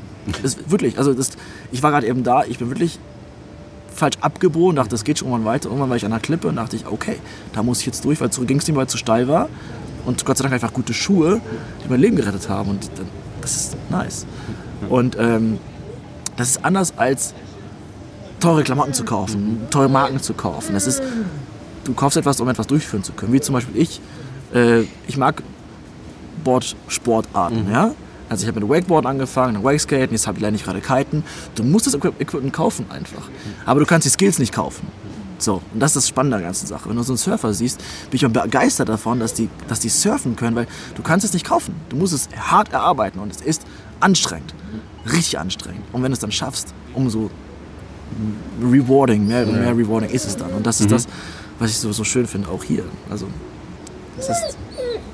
[0.42, 1.32] Das, wirklich, also das,
[1.72, 3.00] ich war gerade eben da, ich bin wirklich
[3.94, 5.70] falsch abgebogen, dachte, das geht schon irgendwann weiter.
[5.70, 7.18] Irgendwann war ich an der Klippe und dachte ich, okay,
[7.54, 9.50] da muss ich jetzt durch, weil zurück ging es nicht, weil es zu steil war.
[10.06, 11.40] Und Gott sei Dank einfach gute Schuhe,
[11.84, 12.70] die mein Leben gerettet haben.
[12.72, 13.08] Und dann,
[13.42, 14.26] das ist nice.
[14.90, 15.60] Und ähm,
[16.36, 17.34] das ist anders als
[18.40, 20.74] teure Klamotten zu kaufen, teure Marken zu kaufen.
[20.74, 21.02] Das ist,
[21.86, 23.32] du kaufst etwas, um etwas durchführen zu können.
[23.32, 24.02] Wie zum Beispiel ich.
[24.54, 25.42] Äh, ich mag
[26.44, 27.92] Boardsportarten, ja.
[28.30, 31.24] Also ich habe mit Wakeboard angefangen, dann Wakeskaten, jetzt habe ich leider nicht gerade Kiten.
[31.56, 33.30] Du musst das Equip- Equipment kaufen einfach.
[33.66, 34.88] Aber du kannst die Skills nicht kaufen.
[35.40, 36.88] So, und das ist das Spannende an der ganzen Sache.
[36.90, 39.90] Wenn du so einen Surfer siehst, bin ich auch begeistert davon, dass die, dass die
[39.90, 41.76] surfen können, weil du kannst es nicht kaufen.
[41.90, 43.64] Du musst es hart erarbeiten und es ist
[44.00, 44.54] anstrengend.
[45.12, 45.82] Richtig anstrengend.
[45.92, 47.30] Und wenn du es dann schaffst, umso
[48.62, 50.52] rewarding, mehr, mehr rewarding ist es dann.
[50.52, 51.08] Und das ist das,
[51.60, 52.84] was ich so, so schön finde, auch hier.
[53.10, 53.28] Also,
[54.18, 54.58] es ist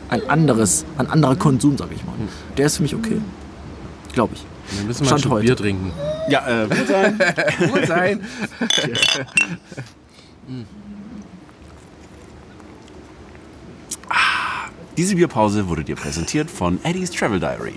[0.10, 2.14] ein anderes, ein anderer Konsum, sag ich mal.
[2.58, 3.22] Der ist für mich okay.
[4.14, 4.46] Glaube ich.
[4.78, 5.46] Dann müssen wir Stand ein Stück heute.
[5.46, 5.92] Bier trinken.
[6.30, 7.20] Ja, äh, wird sein.
[7.72, 8.22] Wohl sein.
[14.98, 17.74] Diese Bierpause wurde dir präsentiert von Eddie's Travel Diary.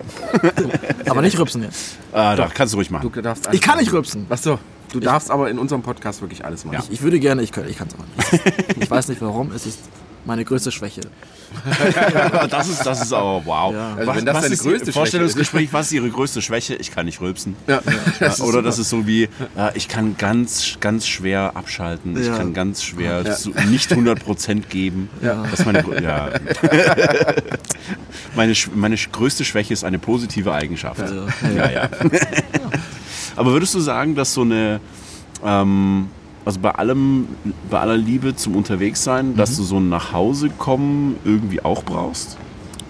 [1.09, 1.99] Aber nicht rübsen jetzt.
[2.11, 3.11] Äh, da kannst du ruhig machen.
[3.13, 4.27] Du darfst Ich kann nicht rübsen.
[4.29, 4.59] Ach so,
[4.93, 6.83] du darfst aber in unserem Podcast wirklich alles machen.
[6.83, 8.77] Ich, ich würde gerne, ich kann es aber nicht.
[8.83, 9.79] Ich weiß nicht warum, es ist
[10.25, 11.03] meine größte Schwäche.
[12.49, 13.75] Das ist, das ist aber wow.
[13.75, 13.95] Ja.
[13.97, 16.75] Also wenn das deine größte Schwäche Vorstellungsgespräch, was ist Ihre größte Schwäche?
[16.77, 17.57] Ich kann nicht rülpsen.
[17.67, 17.83] Ja.
[18.21, 19.29] Ja, oder das ist so wie, äh,
[19.75, 22.17] ich kann ganz, ganz schwer abschalten.
[22.19, 22.37] Ich Ja.
[22.39, 25.11] kann ganz schwer so nicht 100% geben.
[25.21, 25.43] Ja.
[25.51, 26.31] Das ist meine, ja.
[28.35, 31.03] meine, meine größte Schwäche ist eine positive Eigenschaft.
[31.55, 31.89] Ja, ja.
[33.37, 34.81] Aber würdest du sagen, dass so eine,
[35.45, 36.09] ähm,
[36.45, 37.29] also bei allem,
[37.71, 42.37] bei aller Liebe zum Unterwegssein, dass du so ein Nachhausekommen irgendwie auch brauchst?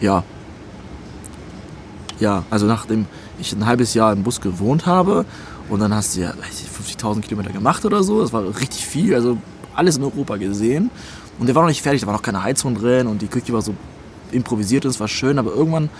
[0.01, 0.25] Ja.
[2.19, 3.07] Ja, also nachdem
[3.39, 5.25] ich ein halbes Jahr im Bus gewohnt habe
[5.69, 8.87] und dann hast du ja weiß ich, 50.000 Kilometer gemacht oder so, das war richtig
[8.87, 9.39] viel, also
[9.75, 10.91] alles in Europa gesehen.
[11.39, 13.53] Und der war noch nicht fertig, da war noch keine Heizung drin und die Küche
[13.53, 13.75] war so
[14.31, 15.91] improvisiert und es war schön, aber irgendwann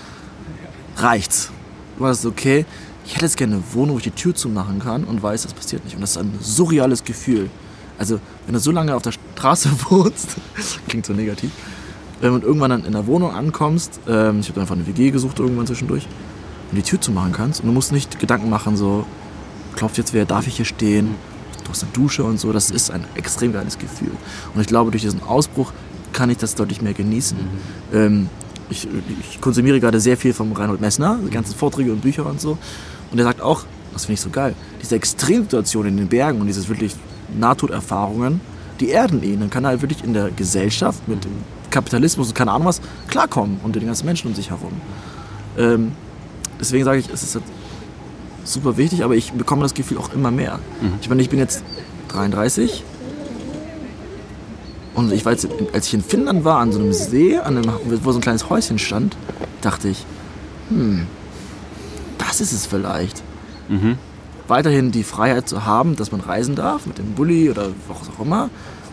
[0.97, 1.51] reicht's.
[1.97, 2.65] Du warst okay,
[3.05, 5.55] ich hätte jetzt gerne eine Wohnung, wo ich die Tür zumachen kann und weiß, das
[5.55, 5.95] passiert nicht.
[5.95, 7.51] Und das ist ein surreales Gefühl.
[7.99, 10.37] Also, wenn du so lange auf der Straße wohnst,
[10.89, 11.51] klingt so negativ,
[12.23, 15.39] ähm, und irgendwann dann in der Wohnung ankommst, ähm, ich habe einfach eine WG gesucht
[15.41, 16.07] irgendwann zwischendurch,
[16.71, 19.05] und die Tür zumachen kannst und du musst nicht Gedanken machen, so,
[19.77, 21.15] klopft jetzt wer, darf ich hier stehen,
[21.65, 24.13] du hast eine Dusche und so, das ist ein extrem geiles Gefühl.
[24.55, 25.73] Und ich glaube, durch diesen Ausbruch
[26.13, 27.37] kann ich das deutlich mehr genießen.
[27.93, 28.29] Ähm,
[28.71, 28.89] ich,
[29.21, 32.57] ich konsumiere gerade sehr viel vom Reinhold Messner, die ganzen Vorträge und Bücher und so.
[33.13, 36.47] Und er sagt auch, das finde ich so geil, diese Extremsituation in den Bergen und
[36.47, 36.95] dieses wirklich
[37.39, 38.41] Nahtoderfahrungen,
[38.81, 39.41] die erden ihn.
[39.41, 41.33] Dann kann er halt wirklich in der Gesellschaft mit dem
[41.71, 44.73] Kapitalismus und keine Ahnung was klarkommen und den ganzen Menschen um sich herum.
[45.59, 45.93] Ähm,
[46.59, 47.45] deswegen sage ich, es ist halt
[48.45, 50.59] super wichtig, aber ich bekomme das Gefühl auch immer mehr.
[51.01, 51.63] Ich meine, ich bin jetzt
[52.09, 52.83] 33
[54.95, 58.13] und ich weiß, als ich in Finnland war, an so einem See, an einem, wo
[58.13, 59.17] so ein kleines Häuschen stand,
[59.61, 60.05] dachte ich,
[60.69, 61.07] hm,
[62.27, 63.23] das ist es vielleicht.
[64.49, 68.21] Weiterhin die Freiheit zu haben, dass man reisen darf mit dem Bulli oder was auch
[68.21, 68.51] immer,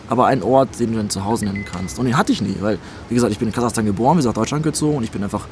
[0.08, 1.98] aber einen Ort, den du dann zu Hause nennen kannst.
[1.98, 4.30] Und den hatte ich nie, weil, wie gesagt, ich bin in Kasachstan geboren, wir sind
[4.30, 5.46] nach Deutschland gezogen und ich bin einfach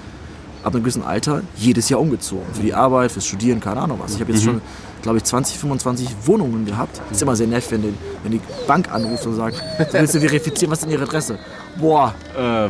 [0.63, 2.45] ab einem gewissen Alter jedes Jahr umgezogen.
[2.53, 4.15] Für die Arbeit, fürs Studieren, keine Ahnung was.
[4.15, 4.61] Ich habe jetzt schon,
[5.03, 7.01] glaube ich, 20, 25 Wohnungen gehabt.
[7.11, 10.71] Ist immer sehr nett, wenn die, wenn die Bank anruft und sagt, willst du verifizieren,
[10.73, 11.39] was ist denn ihre Adresse?
[11.79, 12.13] Boah,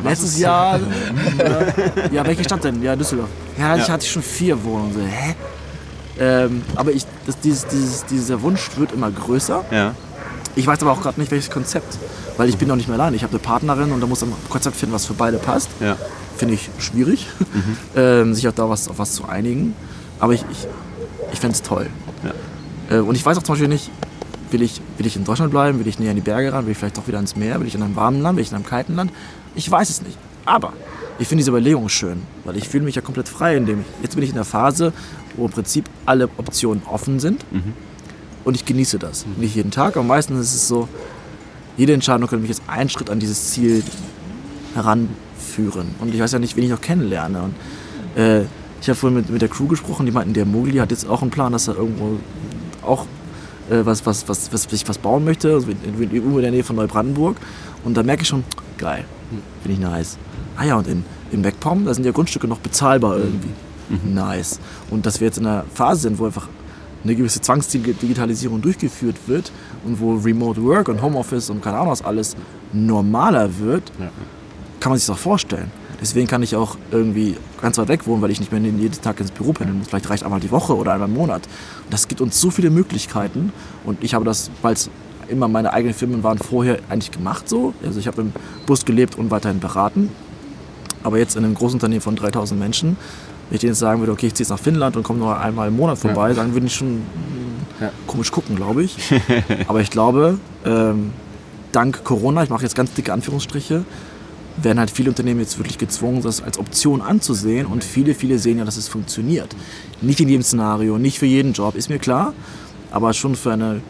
[0.03, 0.79] letztes Jahr.
[0.79, 2.81] äh, ja, welche Stadt denn?
[2.83, 3.29] Ja, Düsseldorf.
[3.57, 3.93] Ja, ich Ja.
[3.93, 4.93] hatte schon vier Wohnungen.
[4.93, 5.35] So, hä?
[6.19, 9.63] Ähm, aber ich, das, dieses, dieses, dieser Wunsch wird immer größer.
[9.71, 9.95] Ja.
[10.55, 11.97] Ich weiß aber auch gerade nicht, welches Konzept.
[12.37, 13.15] Weil ich bin noch nicht mehr alleine.
[13.15, 15.69] Ich habe eine Partnerin und da muss ein Konzept finden, was für beide passt.
[15.79, 15.95] Ja.
[16.39, 17.27] Finde ich schwierig,
[17.95, 19.75] ähm, sich auch da was, auf was zu einigen.
[20.19, 20.67] Aber ich, ich,
[21.33, 21.87] ich fände es toll.
[22.23, 22.97] Ja.
[22.97, 23.91] Äh, und ich weiß auch zum Beispiel nicht,
[24.51, 26.71] will ich, will ich in Deutschland bleiben, will ich näher an die Berge ran, will
[26.71, 28.55] ich vielleicht doch wieder ans Meer, will ich in einem warmen Land, will ich in
[28.55, 29.11] einem kalten Land?
[29.53, 30.17] Ich weiß es nicht.
[30.45, 30.73] Aber
[31.19, 34.15] ich finde diese Überlegung schön, weil ich fühle mich ja komplett frei, indem ich, jetzt
[34.15, 34.93] bin ich in der Phase,
[35.35, 37.43] wo im Prinzip alle Optionen offen sind
[38.45, 39.25] und ich genieße das.
[39.37, 40.87] Nicht jeden Tag, aber meistens ist es so,
[41.77, 43.83] jede Entscheidung könnte mich jetzt einen Schritt an dieses Ziel
[45.49, 45.95] heranführen.
[45.99, 47.41] Und ich weiß ja nicht, wen ich noch kennenlerne.
[47.43, 47.55] Und,
[48.21, 48.41] äh,
[48.81, 51.21] ich habe vorhin mit, mit der Crew gesprochen, die meinten, der Mogli hat jetzt auch
[51.21, 52.17] einen Plan, dass er irgendwo
[52.85, 53.05] auch
[53.69, 56.51] äh, was, was, was, was, sich was bauen möchte, also in, in, irgendwo in der
[56.51, 57.37] Nähe von Neubrandenburg.
[57.83, 58.43] Und da merke ich schon,
[58.77, 59.03] geil,
[59.61, 60.17] finde ich nice.
[60.55, 63.49] Ah ja, und in, in Meckpomm, da sind ja Grundstücke noch bezahlbar irgendwie.
[64.13, 64.59] Nice.
[64.91, 66.47] Und dass wir jetzt in einer Phase sind, wo einfach
[67.03, 69.51] eine gewisse Zwangsdigitalisierung durchgeführt wird
[69.85, 72.35] und wo Remote Work und Homeoffice und keine Ahnung was alles
[72.73, 73.91] normaler wird,
[74.79, 75.71] kann man sich das auch vorstellen.
[76.01, 79.19] Deswegen kann ich auch irgendwie ganz weit weg wohnen, weil ich nicht mehr jeden Tag
[79.19, 79.89] ins Büro pendeln muss.
[79.89, 81.41] Vielleicht reicht einmal die Woche oder einmal im Monat.
[81.85, 83.51] Und das gibt uns so viele Möglichkeiten.
[83.83, 84.89] Und ich habe das, weil es
[85.27, 87.73] immer meine eigenen Firmen waren, vorher eigentlich gemacht so.
[87.85, 88.31] Also ich habe im
[88.65, 90.09] Bus gelebt und weiterhin beraten.
[91.03, 92.95] Aber jetzt in einem großen Unternehmen von 3000 Menschen,
[93.49, 95.37] wenn ich denen jetzt sagen würde, okay, ich ziehe jetzt nach Finnland und komme nur
[95.39, 97.01] einmal im Monat vorbei, dann würden die schon
[97.81, 97.91] Ja.
[98.07, 98.95] komisch gucken, glaube ich.
[99.67, 101.11] Aber ich glaube, ähm,
[101.71, 103.83] dank Corona, ich mache jetzt ganz dicke Anführungsstriche,
[104.57, 107.65] werden halt viele Unternehmen jetzt wirklich gezwungen, das als Option anzusehen.
[107.65, 109.55] Und viele, viele sehen ja, dass es funktioniert.
[110.01, 112.33] Nicht in jedem Szenario, nicht für jeden Job, ist mir klar.
[112.91, 113.81] Aber schon für eine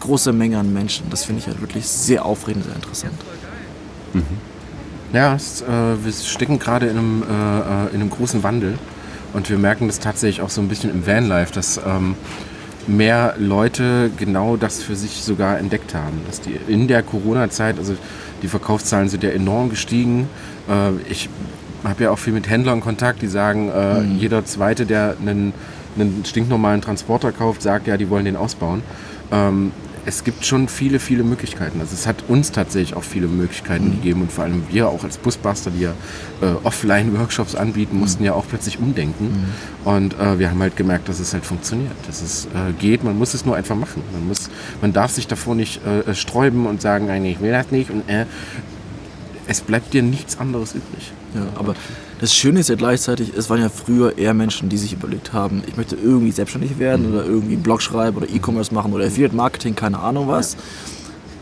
[0.00, 1.06] große Menge an Menschen.
[1.10, 3.14] Das finde ich halt wirklich sehr aufregend, sehr interessant.
[5.12, 8.78] Ja, es, äh, wir stecken gerade in einem, äh, äh, in einem großen Wandel
[9.32, 12.14] und wir merken das tatsächlich auch so ein bisschen im Vanlife, dass ähm,
[12.86, 16.20] mehr Leute genau das für sich sogar entdeckt haben.
[16.26, 17.96] Dass die in der Corona-Zeit, also
[18.42, 20.28] die Verkaufszahlen sind ja enorm gestiegen.
[20.68, 21.28] Äh, ich
[21.84, 25.52] habe ja auch viel mit Händlern Kontakt, die sagen, äh, jeder Zweite, der einen,
[25.96, 28.82] einen stinknormalen Transporter kauft, sagt ja, die wollen den ausbauen.
[30.06, 31.80] Es gibt schon viele, viele Möglichkeiten.
[31.80, 35.18] Also es hat uns tatsächlich auch viele Möglichkeiten gegeben und vor allem wir auch als
[35.18, 35.92] Busbuster, die ja
[36.40, 39.46] äh, Offline-Workshops anbieten, mussten ja auch plötzlich umdenken.
[39.84, 43.04] Und äh, wir haben halt gemerkt, dass es halt funktioniert, dass es äh, geht.
[43.04, 44.02] Man muss es nur einfach machen.
[44.12, 47.70] Man, muss, man darf sich davor nicht äh, sträuben und sagen, nein, ich will das
[47.70, 47.90] nicht.
[47.90, 48.26] Und äh,
[49.46, 51.12] es bleibt dir nichts anderes übrig.
[51.34, 51.74] Ja, aber
[52.20, 55.62] das Schöne ist ja gleichzeitig, es waren ja früher eher Menschen, die sich überlegt haben,
[55.66, 59.34] ich möchte irgendwie selbstständig werden oder irgendwie einen Blog schreiben oder E-Commerce machen oder Affiliate
[59.34, 60.56] Marketing, keine Ahnung was.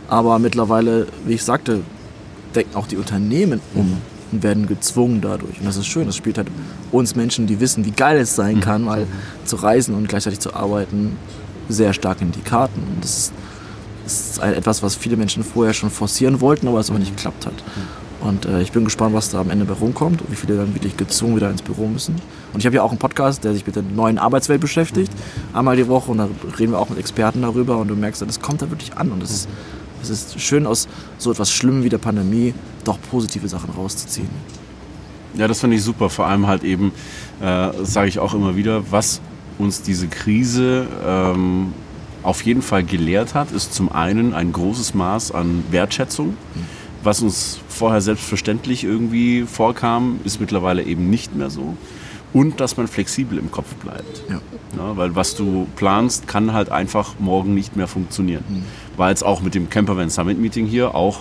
[0.07, 1.81] Aber mittlerweile, wie ich sagte,
[2.55, 3.99] denken auch die Unternehmen um
[4.31, 5.59] und werden gezwungen dadurch.
[5.59, 6.49] Und das ist schön, das spielt halt
[6.93, 9.07] uns Menschen, die wissen, wie geil es sein kann, mal
[9.45, 11.17] zu reisen und gleichzeitig zu arbeiten,
[11.69, 12.81] sehr stark in die Karten.
[12.81, 13.33] Und das ist,
[14.05, 17.47] das ist etwas, was viele Menschen vorher schon forcieren wollten, aber es aber nicht geklappt
[17.47, 17.55] hat.
[18.29, 20.75] Und äh, ich bin gespannt, was da am Ende bei rumkommt und wie viele dann
[20.75, 22.15] wirklich gezwungen wieder ins Büro müssen.
[22.53, 25.11] Und ich habe ja auch einen Podcast, der sich mit der neuen Arbeitswelt beschäftigt,
[25.55, 26.11] einmal die Woche.
[26.11, 27.79] Und da reden wir auch mit Experten darüber.
[27.79, 29.13] Und du merkst, das kommt da wirklich an.
[29.13, 29.49] Und es ist,
[30.03, 32.53] es ist schön, aus so etwas Schlimmem wie der Pandemie
[32.85, 34.29] doch positive Sachen rauszuziehen.
[35.35, 36.11] Ja, das finde ich super.
[36.11, 36.93] Vor allem halt eben,
[37.41, 39.23] äh, sage ich auch immer wieder, was
[39.59, 41.73] uns diese Krise ähm,
[42.23, 46.37] auf jeden Fall gelehrt hat, ist zum einen ein großes Maß an Wertschätzung.
[47.09, 51.75] Was uns vorher selbstverständlich irgendwie vorkam, ist mittlerweile eben nicht mehr so.
[52.35, 54.25] Und dass man flexibel im Kopf bleibt.
[54.29, 54.43] Ja.
[54.77, 58.45] Ja, weil was du planst, kann halt einfach morgen nicht mehr funktionieren.
[58.99, 61.21] War jetzt auch mit dem Campervan Summit Meeting hier auch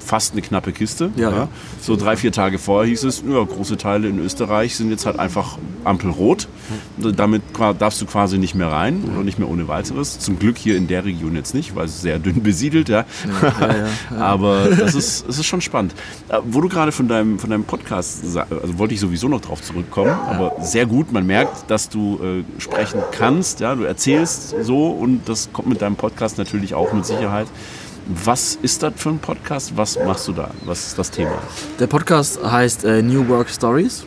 [0.00, 1.10] fast eine knappe Kiste.
[1.16, 1.48] Ja, ja.
[1.80, 5.18] So drei, vier Tage vorher hieß es, ja, große Teile in Österreich sind jetzt halt
[5.20, 6.48] einfach ampelrot.
[6.96, 10.18] Damit qua- darfst du quasi nicht mehr rein oder nicht mehr ohne weiteres.
[10.18, 12.88] Zum Glück hier in der Region jetzt nicht, weil es sehr dünn besiedelt.
[12.88, 13.04] Ja.
[14.10, 14.16] Ja.
[14.18, 15.94] Aber das ist, das ist schon spannend.
[16.28, 19.62] Äh, Wo du gerade von deinem, von deinem Podcast, also wollte ich sowieso noch drauf
[19.62, 24.88] zurückkommen, aber sehr gut, man merkt, dass du äh, sprechen kannst, ja, du erzählst so
[24.88, 27.46] und das kommt mit deinem Podcast natürlich auch mit Sicherheit.
[28.06, 29.76] Was ist das für ein Podcast?
[29.76, 30.50] Was machst du da?
[30.64, 31.38] Was ist das Thema?
[31.78, 34.04] Der Podcast heißt äh, New Work Stories.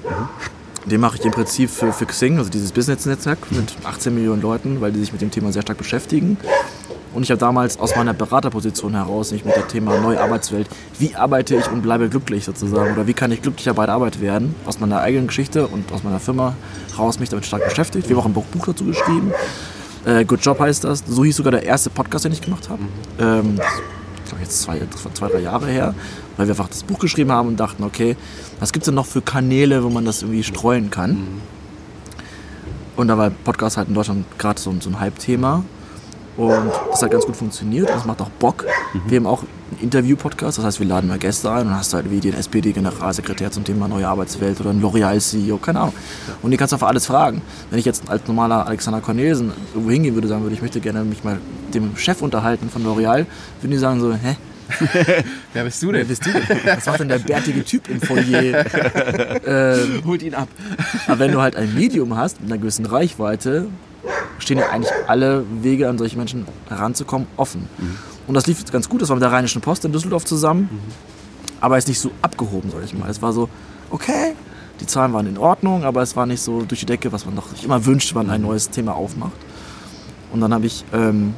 [0.85, 4.81] Den mache ich im Prinzip für, für Xing, also dieses Business-Netzwerk mit 18 Millionen Leuten,
[4.81, 6.37] weil die sich mit dem Thema sehr stark beschäftigen.
[7.13, 11.15] Und ich habe damals aus meiner Beraterposition heraus mich mit dem Thema neue Arbeitswelt, wie
[11.15, 14.55] arbeite ich und bleibe glücklich sozusagen, oder wie kann ich glücklicher bei der Arbeit werden,
[14.65, 16.55] aus meiner eigenen Geschichte und aus meiner Firma
[16.91, 18.09] heraus mich damit stark beschäftigt.
[18.09, 19.31] Wir haben auch ein Buch dazu geschrieben.
[20.05, 21.03] Äh, Good Job heißt das.
[21.07, 22.81] So hieß sogar der erste Podcast, den ich gemacht habe.
[23.19, 23.59] Ähm,
[24.25, 25.93] ich, jetzt zwei, das war zwei, drei Jahre her,
[26.37, 28.15] weil wir einfach das Buch geschrieben haben und dachten, okay,
[28.59, 31.27] was gibt es denn noch für Kanäle, wo man das irgendwie streuen kann?
[32.95, 35.63] Und da war Podcast halt in Deutschland gerade so, ein- so ein Hype-Thema.
[36.35, 37.89] Und das hat ganz gut funktioniert.
[37.89, 38.65] Das macht auch Bock.
[39.07, 40.57] Wir haben auch einen Interview-Podcast.
[40.57, 43.87] Das heißt, wir laden mal Gäste ein und hast halt wie den SPD-Generalsekretär zum Thema
[43.87, 45.93] neue Arbeitswelt oder einen L'Oreal-CEO, keine Ahnung.
[46.41, 47.41] Und die kannst du einfach alles fragen.
[47.69, 51.03] Wenn ich jetzt als normaler Alexander Cornelsen irgendwo hingehen würde, sagen würde, ich möchte gerne
[51.03, 51.37] mich mal
[51.73, 53.25] dem Chef unterhalten von L'Oreal,
[53.61, 54.35] würden die sagen so, hä?
[55.53, 56.07] Wer bist du Wer denn?
[56.07, 56.41] bist du denn?
[56.65, 58.65] Was macht denn der bärtige Typ im Foyer?
[59.45, 60.47] ähm, Holt ihn ab.
[61.05, 63.67] aber wenn du halt ein Medium hast mit einer gewissen Reichweite,
[64.39, 67.67] stehen ja eigentlich alle Wege an solche Menschen heranzukommen offen.
[68.27, 69.01] Und das lief ganz gut.
[69.01, 70.69] Das war mit der Rheinischen Post in Düsseldorf zusammen.
[71.59, 73.09] Aber ist nicht so abgehoben, sag ich mal.
[73.09, 73.49] Es war so,
[73.89, 74.35] okay,
[74.79, 77.35] die Zahlen waren in Ordnung, aber es war nicht so durch die Decke, was man
[77.35, 79.31] doch sich immer wünscht, wenn man ein neues Thema aufmacht.
[80.31, 81.33] Und dann habe ich ähm,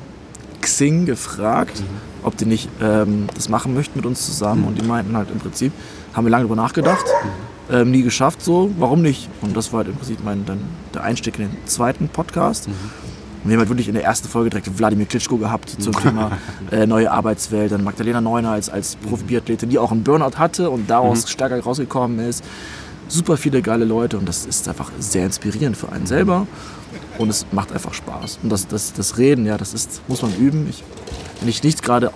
[0.62, 1.84] Xing gefragt,
[2.24, 4.66] ob die nicht ähm, das machen möchten mit uns zusammen.
[4.66, 5.72] Und die meinten halt im Prinzip,
[6.14, 7.06] haben wir lange drüber nachgedacht,
[7.72, 9.30] ähm, nie geschafft so, warum nicht?
[9.42, 10.60] Und das war halt im Prinzip mein, dann
[10.94, 12.68] der Einstieg in den zweiten Podcast.
[12.68, 12.76] Und
[13.50, 16.38] wir haben halt wirklich in der ersten Folge direkt Wladimir Klitschko gehabt zum Thema
[16.72, 17.72] äh, neue Arbeitswelt.
[17.72, 22.20] Dann Magdalena Neuner als, als Profi-Biathletin, die auch einen Burnout hatte und daraus stärker rausgekommen
[22.20, 22.44] ist.
[23.08, 26.48] Super viele geile Leute und das ist einfach sehr inspirierend für einen selber.
[27.18, 28.40] Und es macht einfach Spaß.
[28.42, 30.68] Und das, das, das Reden, ja, das ist, muss man üben.
[30.70, 30.84] Ich,
[31.40, 32.12] wenn ich nicht gerade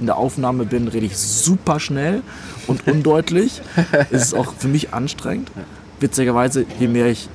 [0.00, 2.22] in der Aufnahme bin, rede ich super schnell
[2.66, 3.60] und undeutlich.
[4.10, 5.50] es ist auch für mich anstrengend.
[6.00, 7.28] Witzigerweise, je mehr ich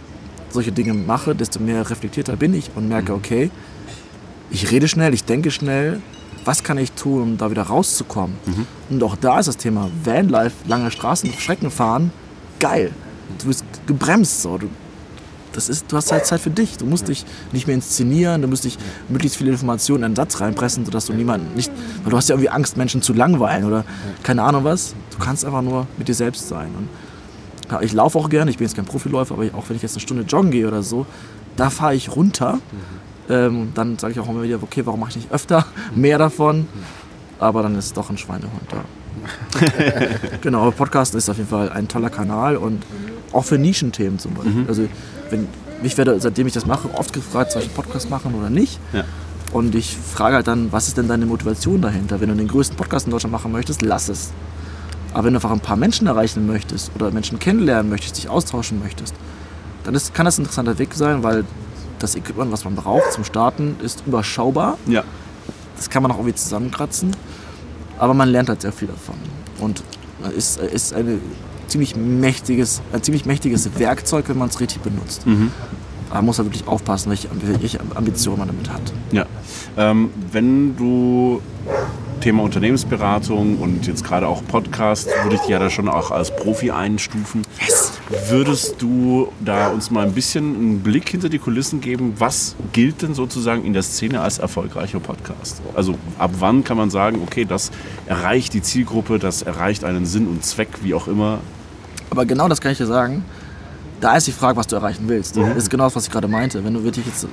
[0.50, 3.52] solche Dinge mache, desto mehr reflektierter bin ich und merke, okay,
[4.52, 6.02] ich rede schnell, ich denke schnell.
[6.46, 8.38] Was kann ich tun, um da wieder rauszukommen?
[8.90, 12.12] Und auch da ist das Thema Vanlife, lange Straßen, Strecken fahren,
[12.60, 12.92] geil.
[13.40, 14.58] Du bist gebremst so.
[14.58, 14.68] Du,
[15.54, 16.78] das ist, du hast halt Zeit für dich.
[16.78, 20.40] Du musst dich nicht mehr inszenieren, du musst dich möglichst viele Informationen in einen Satz
[20.40, 21.72] reinpressen, sodass du niemanden nicht.
[22.04, 23.84] Weil du hast ja irgendwie Angst, Menschen zu langweilen oder
[24.24, 24.94] keine Ahnung was.
[25.12, 26.70] Du kannst einfach nur mit dir selbst sein.
[26.78, 26.90] Und
[27.82, 30.02] ich laufe auch gerne, ich bin jetzt kein Profiläufer, aber auch wenn ich jetzt eine
[30.02, 31.06] Stunde joggen gehe oder so,
[31.56, 32.60] da fahre ich runter.
[33.30, 36.68] Ähm, dann sage ich auch immer wieder, okay, warum mache ich nicht öfter mehr davon?
[37.38, 38.84] Aber dann ist es doch ein Schweinehund da.
[40.42, 42.84] genau, aber Podcast ist auf jeden Fall ein toller Kanal und
[43.32, 44.66] auch für Nischenthemen zum Beispiel.
[44.68, 44.88] Also
[45.30, 45.48] wenn,
[45.84, 48.80] ich werde, seitdem ich das mache, oft gefragt, soll ich einen Podcast machen oder nicht?
[48.94, 49.04] Ja.
[49.52, 52.22] Und ich frage halt dann, was ist denn deine Motivation dahinter?
[52.22, 54.32] Wenn du den größten Podcast in Deutschland machen möchtest, lass es.
[55.14, 58.80] Aber wenn du einfach ein paar Menschen erreichen möchtest oder Menschen kennenlernen möchtest, dich austauschen
[58.80, 59.16] möchtest,
[59.84, 61.46] dann ist, kann das ein interessanter Weg sein, weil
[61.98, 64.78] das Equipment, was man braucht zum Starten, ist überschaubar.
[64.86, 65.04] Ja.
[65.76, 67.16] Das kann man auch irgendwie zusammenkratzen.
[67.98, 69.16] Aber man lernt halt sehr viel davon.
[69.60, 69.84] Und
[70.38, 71.20] es ist, ist eine
[71.70, 75.24] ziemlich mächtiges, ein ziemlich mächtiges Werkzeug, wenn man es richtig benutzt.
[76.10, 78.82] Aber man muss halt wirklich aufpassen, welche, welche Ambitionen man damit hat.
[79.12, 79.26] Ja.
[79.78, 81.42] Ähm, wenn du
[82.20, 86.36] Thema Unternehmensberatung und jetzt gerade auch Podcast, würde ich dich ja da schon auch als
[86.36, 87.44] Profi einstufen.
[88.28, 92.16] Würdest du da uns mal ein bisschen einen Blick hinter die Kulissen geben?
[92.18, 95.62] Was gilt denn sozusagen in der Szene als erfolgreicher Podcast?
[95.76, 97.72] Also ab wann kann man sagen, okay, das
[98.06, 101.40] erreicht die Zielgruppe, das erreicht einen Sinn und Zweck, wie auch immer?
[102.10, 103.24] Aber genau das kann ich dir sagen.
[104.02, 105.36] Da ist die Frage, was du erreichen willst.
[105.36, 106.64] Das ist genau das, was ich gerade meinte.
[106.64, 107.28] Wenn du wirklich jetzt,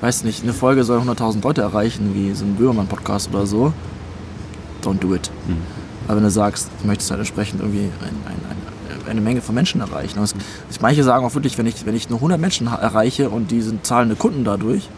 [0.00, 3.72] weiß nicht, eine Folge soll 100.000 Leute erreichen, wie so ein Böhmermann-Podcast oder so,
[4.82, 5.30] don't do it.
[6.06, 8.40] Aber wenn du sagst, du möchtest halt entsprechend irgendwie ein, ein,
[9.04, 10.18] ein, eine Menge von Menschen erreichen.
[10.20, 10.34] Es,
[10.80, 13.84] manche sagen auch wirklich, wenn ich, wenn ich nur 100 Menschen erreiche und die sind
[13.86, 14.88] zahlende Kunden dadurch,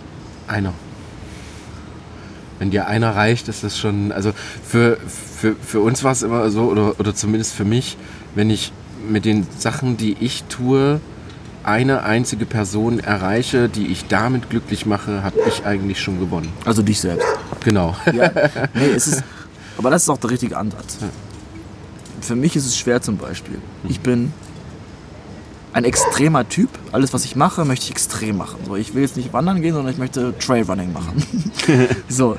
[0.47, 0.73] Einer.
[2.59, 4.11] Wenn dir einer reicht, ist das schon.
[4.13, 4.33] Also
[4.67, 4.99] für,
[5.41, 7.97] für, für uns war es immer so, oder, oder zumindest für mich,
[8.35, 8.73] wenn ich
[9.09, 11.01] mit den Sachen, die ich tue,
[11.65, 16.53] eine einzige Person erreiche, die ich damit glücklich mache, habe ich eigentlich schon gewonnen.
[16.65, 17.27] also dich selbst.
[17.65, 17.97] Genau.
[18.13, 18.31] Ja,
[18.75, 19.25] nee, es ist,
[19.77, 20.99] aber das ist auch der richtige Ansatz.
[22.21, 23.59] Für mich ist es schwer zum Beispiel.
[23.89, 24.33] Ich bin
[25.73, 26.71] ein extremer Typ.
[26.93, 28.59] Alles, was ich mache, möchte ich extrem machen.
[28.67, 31.23] So, ich will jetzt nicht wandern gehen, sondern ich möchte Trailrunning machen.
[32.09, 32.37] so,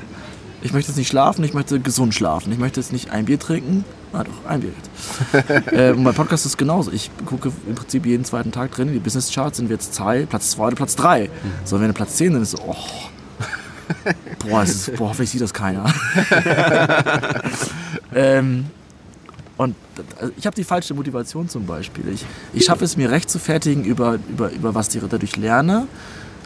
[0.62, 2.52] ich möchte jetzt nicht schlafen, ich möchte gesund schlafen.
[2.52, 3.84] Ich möchte jetzt nicht ein Bier trinken.
[4.12, 5.72] Ah doch, ein Bier jetzt.
[5.72, 6.92] äh, und mein Podcast ist genauso.
[6.92, 8.88] Ich gucke im Prinzip jeden zweiten Tag drin.
[8.88, 11.30] In die Business Charts sind wir jetzt zwei, Platz zwei oder Platz drei.
[11.64, 12.76] So, wenn wir Platz 10 sind, ist so, oh,
[14.46, 15.84] Boah, ist, boah, hoffentlich sieht das keiner.
[18.14, 18.66] ähm,
[19.56, 19.76] und
[20.18, 22.08] also ich habe die falsche Motivation zum Beispiel.
[22.08, 25.86] Ich, ich schaffe es mir recht zu fertigen über, über, über was ich dadurch lerne.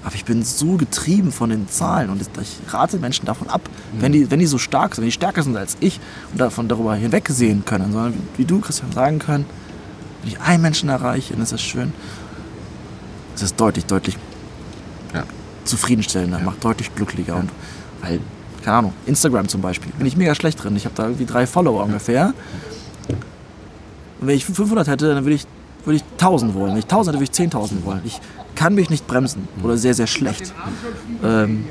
[0.05, 2.29] Aber ich bin so getrieben von den Zahlen und ich
[2.73, 3.63] rate Menschen davon ab,
[3.99, 5.99] wenn, die, wenn die so stark sind, wenn die stärker sind als ich
[6.33, 9.47] und davon darüber hinwegsehen können, sondern wie, wie du, Christian, sagen können,
[10.23, 11.93] wenn ich einen Menschen erreiche, dann ist das schön.
[13.33, 14.17] Das ist deutlich, deutlich
[15.15, 15.25] Ja.
[15.65, 17.37] zufriedenstellender, macht deutlich glücklicher.
[17.37, 17.51] Und
[18.03, 18.21] weil,
[18.63, 20.77] keine Ahnung, Instagram zum Beispiel, bin ich mega schlecht drin.
[20.77, 22.35] Ich habe da irgendwie drei Follower ungefähr.
[24.21, 25.47] Und wenn ich 500 hätte, dann würde ich,
[25.85, 26.73] würde ich 1000 wollen.
[26.73, 28.01] Wenn ich 1000 hätte, würde ich 10.000 wollen.
[28.05, 28.21] Ich
[28.55, 30.53] kann mich nicht bremsen oder sehr, sehr schlecht.
[31.23, 31.65] Ähm,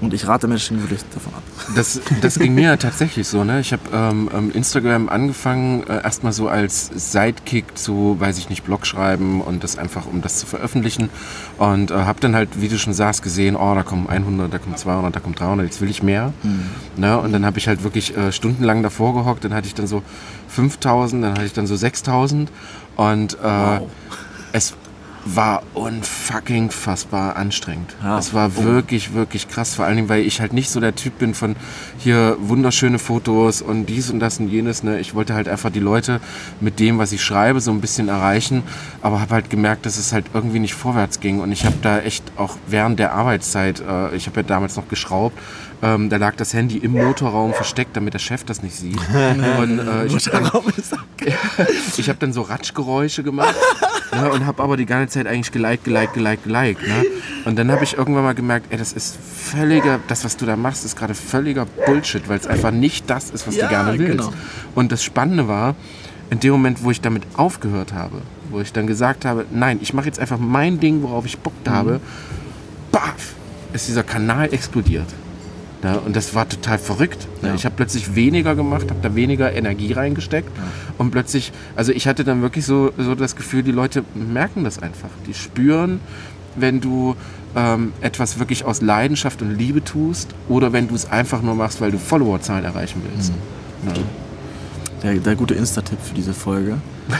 [0.00, 1.42] Und ich rate Menschen wirklich davon ab.
[1.76, 3.44] Das, das ging mir tatsächlich so.
[3.44, 3.60] Ne?
[3.60, 8.64] Ich habe ähm, ähm, Instagram angefangen, äh, erstmal so als Sidekick zu, weiß ich nicht,
[8.64, 11.10] Blog schreiben und das einfach, um das zu veröffentlichen.
[11.58, 14.58] Und äh, habe dann halt, wie du schon sagst, gesehen, oh, da kommen 100, da
[14.58, 16.32] kommen 200, da kommen 300, jetzt will ich mehr.
[16.42, 16.70] Mhm.
[16.96, 17.18] Ne?
[17.18, 19.44] Und dann habe ich halt wirklich äh, stundenlang davor gehockt.
[19.44, 20.02] Dann hatte ich dann so
[20.48, 22.50] 5000, dann hatte ich dann so 6000.
[22.96, 23.86] Und äh, wow.
[24.52, 24.74] es
[25.24, 27.94] war unfucking fassbar anstrengend.
[28.02, 28.18] Ja.
[28.18, 28.64] Es war oh.
[28.64, 29.74] wirklich, wirklich krass.
[29.74, 31.56] Vor allen Dingen, weil ich halt nicht so der Typ bin von
[31.98, 34.82] hier wunderschöne Fotos und dies und das und jenes.
[34.82, 34.98] Ne?
[35.00, 36.20] Ich wollte halt einfach die Leute
[36.60, 38.62] mit dem, was ich schreibe, so ein bisschen erreichen.
[39.02, 41.40] Aber habe halt gemerkt, dass es halt irgendwie nicht vorwärts ging.
[41.40, 44.88] Und ich habe da echt auch während der Arbeitszeit, äh, ich habe ja damals noch
[44.88, 45.38] geschraubt,
[45.82, 48.98] ähm, da lag das Handy im Motorraum versteckt, damit der Chef das nicht sieht.
[49.58, 53.54] und äh, ich habe dann, hab dann so Ratschgeräusche gemacht
[54.12, 56.86] ne, und habe aber die ganze Zeit eigentlich geliked, geliked, geliked, geliked.
[56.86, 57.04] Ne?
[57.44, 60.56] Und dann habe ich irgendwann mal gemerkt, ey, das ist völliger, das, was du da
[60.56, 63.98] machst, ist gerade völliger Bullshit, weil es einfach nicht das ist, was ja, du gerne
[63.98, 64.28] willst.
[64.28, 64.32] Genau.
[64.74, 65.74] Und das Spannende war,
[66.30, 69.94] in dem Moment, wo ich damit aufgehört habe, wo ich dann gesagt habe, nein, ich
[69.94, 71.70] mache jetzt einfach mein Ding, worauf ich Bock mhm.
[71.70, 72.00] habe,
[72.92, 73.34] baff,
[73.72, 75.08] ist dieser Kanal explodiert.
[75.82, 77.26] Ja, und das war total verrückt.
[77.42, 77.54] Ja.
[77.54, 80.54] Ich habe plötzlich weniger gemacht, habe da weniger Energie reingesteckt.
[80.56, 80.62] Ja.
[80.98, 84.82] Und plötzlich, also ich hatte dann wirklich so, so das Gefühl, die Leute merken das
[84.82, 85.08] einfach.
[85.26, 86.00] Die spüren,
[86.56, 87.16] wenn du
[87.56, 91.80] ähm, etwas wirklich aus Leidenschaft und Liebe tust oder wenn du es einfach nur machst,
[91.80, 93.32] weil du Followerzahlen erreichen willst.
[93.32, 94.04] Mhm.
[95.02, 96.76] Der, der gute Insta-Tipp für diese Folge.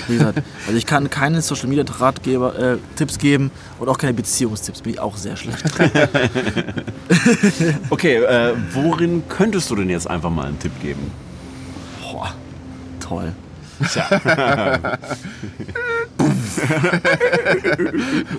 [0.07, 4.13] Wie gesagt, also ich kann keine Social Media Ratgeber äh, Tipps geben und auch keine
[4.15, 5.65] Beziehungstipps, bin ich auch sehr schlecht.
[7.91, 11.11] okay, äh, worin könntest du denn jetzt einfach mal einen Tipp geben?
[12.03, 12.35] Boah,
[13.01, 13.33] toll.
[13.89, 14.07] Tja.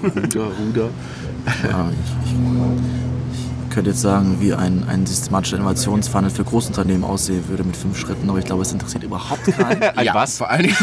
[0.04, 0.89] Ruder, Ruder.
[1.68, 3.01] Ja, ich, ich,
[3.72, 8.30] könnte jetzt sagen, wie ein, ein systematischer Innovationsfunnel für Großunternehmen aussehen würde mit fünf Schritten,
[8.30, 9.82] aber ich glaube, es interessiert überhaupt keinen.
[10.04, 10.38] ja, was?
[10.38, 10.76] Vor allen, Dingen,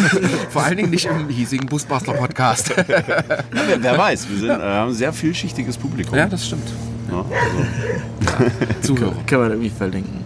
[0.50, 2.70] vor allen Dingen nicht im hiesigen Busbastler Podcast.
[2.76, 6.16] ja, wer, wer, weiß, wir sind, äh, haben ein sehr vielschichtiges Publikum.
[6.16, 6.68] Ja, das stimmt.
[7.10, 8.44] Ja, also.
[8.44, 9.14] ja, Zuhörer.
[9.26, 10.24] Kann man irgendwie verlinken.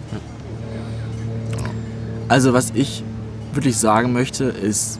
[2.29, 3.03] Also, was ich
[3.53, 4.99] wirklich sagen möchte, ist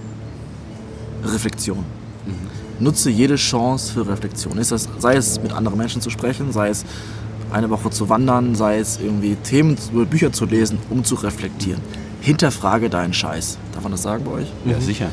[1.24, 1.80] Reflexion.
[2.26, 2.84] Mhm.
[2.84, 4.58] Nutze jede Chance für Reflexion.
[4.58, 6.86] Ist das, sei es mit anderen Menschen zu sprechen, sei es
[7.52, 11.82] eine Woche zu wandern, sei es irgendwie Themen oder Bücher zu lesen, um zu reflektieren.
[12.22, 13.58] Hinterfrage deinen Scheiß.
[13.74, 14.48] Darf man das sagen bei euch?
[14.66, 14.82] Ja, mhm.
[14.82, 15.10] sicher.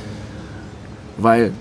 [1.19, 1.53] Weil,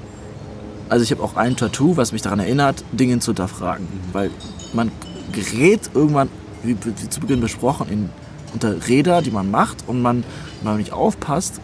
[0.90, 3.86] also ich habe auch ein Tattoo, was mich daran erinnert, Dinge zu hinterfragen.
[3.86, 4.14] Mhm.
[4.14, 4.32] Weil
[4.74, 4.92] man
[5.32, 6.30] gerät irgendwann,
[6.64, 8.10] wie, wie, zu Beginn besprochen, in,
[8.54, 10.24] unter Räder, die man macht und man,
[10.62, 11.60] wenn man nicht aufpasst,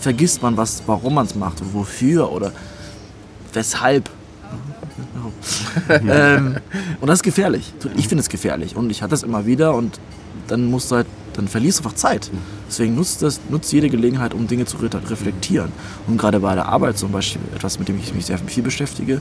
[0.00, 2.52] vergisst man, was, warum man es macht und wofür oder
[3.52, 4.10] weshalb
[5.88, 6.56] ähm,
[7.00, 7.72] und das ist gefährlich.
[7.96, 8.76] Ich finde es gefährlich.
[8.76, 9.98] Und ich hatte das immer wieder und
[10.48, 12.30] dann musst du halt, dann verlierst du einfach Zeit.
[12.68, 15.72] Deswegen nutzt, das, nutzt jede Gelegenheit, um Dinge zu reflektieren.
[16.06, 19.20] Und gerade bei der Arbeit zum Beispiel, etwas, mit dem ich mich sehr viel beschäftige,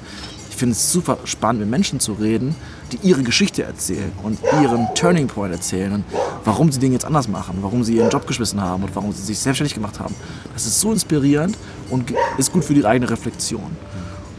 [0.49, 2.55] ich finde es super spannend, mit Menschen zu reden,
[2.93, 6.05] die ihre Geschichte erzählen und ihren Turning Point erzählen und
[6.45, 9.21] warum sie Dinge jetzt anders machen, warum sie ihren Job geschmissen haben und warum sie
[9.21, 10.15] sich selbstständig gemacht haben.
[10.53, 11.57] Das ist so inspirierend
[11.89, 13.75] und ist gut für die eigene Reflexion.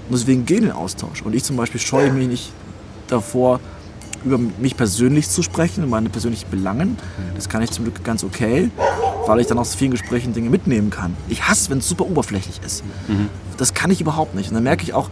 [0.08, 1.22] Und deswegen gehen den Austausch.
[1.22, 2.52] Und ich zum Beispiel scheue mich nicht
[3.08, 3.60] davor,
[4.24, 6.98] über mich persönlich zu sprechen und meine persönlichen Belangen.
[7.34, 8.70] Das kann ich zum Glück ganz okay,
[9.26, 11.16] weil ich dann aus vielen Gesprächen Dinge mitnehmen kann.
[11.28, 12.84] Ich hasse, wenn es super oberflächlich ist.
[13.08, 13.28] Mhm.
[13.56, 14.48] Das kann ich überhaupt nicht.
[14.48, 15.10] Und dann merke ich auch,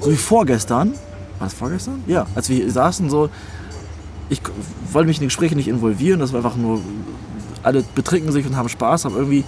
[0.00, 0.92] so wie vorgestern,
[1.38, 2.02] war das vorgestern?
[2.06, 3.30] Ja, als wir hier saßen, so,
[4.28, 4.40] ich
[4.92, 6.80] wollte mich in die Gespräche nicht involvieren, das war einfach nur,
[7.62, 9.44] alle betrinken sich und haben Spaß, aber irgendwie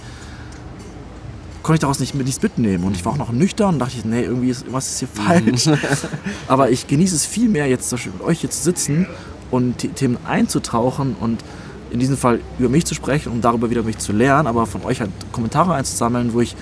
[1.63, 2.83] konnte ich daraus nicht, nichts mitnehmen.
[2.83, 5.69] Und ich war auch noch nüchtern und dachte, nee, irgendwie ist was ist hier falsch.
[6.47, 9.07] Aber ich genieße es viel mehr, jetzt mit euch jetzt zu sitzen
[9.49, 11.43] und Themen einzutauchen und
[11.91, 14.83] in diesem Fall über mich zu sprechen und darüber wieder mich zu lernen, aber von
[14.83, 16.55] euch halt Kommentare einzusammeln, wo ich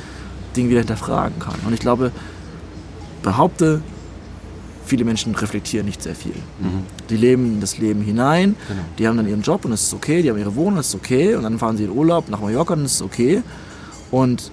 [0.57, 1.55] Dinge wieder hinterfragen kann.
[1.65, 2.11] Und ich glaube,
[3.23, 3.81] behaupte,
[4.85, 6.35] viele Menschen reflektieren nicht sehr viel.
[6.59, 6.83] Mhm.
[7.09, 8.81] Die leben in das Leben hinein, genau.
[8.99, 10.95] die haben dann ihren Job und es ist okay, die haben ihre Wohnung, es ist
[10.95, 13.41] okay, und dann fahren sie in Urlaub nach Mallorca und es ist okay.
[14.11, 14.51] Und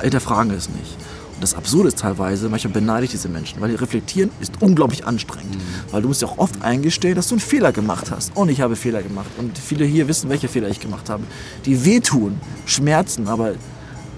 [0.00, 0.96] hinterfragen es nicht.
[1.36, 5.56] Und das Absurde ist teilweise, manchmal beneide ich diese Menschen, weil reflektieren ist unglaublich anstrengend.
[5.56, 5.92] Mhm.
[5.92, 8.34] Weil du musst ja auch oft eingestehen, dass du einen Fehler gemacht hast.
[8.34, 9.26] Und ich habe Fehler gemacht.
[9.36, 11.24] Und viele hier wissen, welche Fehler ich gemacht habe.
[11.66, 13.52] Die wehtun, schmerzen, aber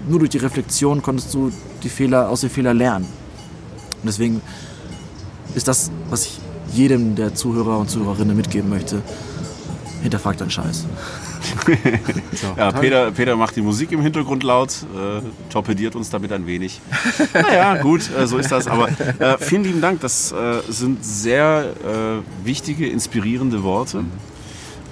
[0.07, 1.51] nur durch die Reflexion konntest du
[1.83, 3.05] die Fehler, aus den Fehlern lernen.
[3.05, 4.41] Und deswegen
[5.55, 6.39] ist das, was ich
[6.73, 9.01] jedem der Zuhörer und Zuhörerinnen mitgeben möchte,
[10.01, 10.85] hinterfragt deinen Scheiß.
[12.33, 12.71] So, Ja.
[12.71, 15.21] Peter, Peter macht die Musik im Hintergrund laut, äh,
[15.51, 16.79] torpediert uns damit ein wenig.
[17.33, 18.67] naja, gut, äh, so ist das.
[18.67, 24.03] Aber äh, vielen lieben Dank, das äh, sind sehr äh, wichtige, inspirierende Worte.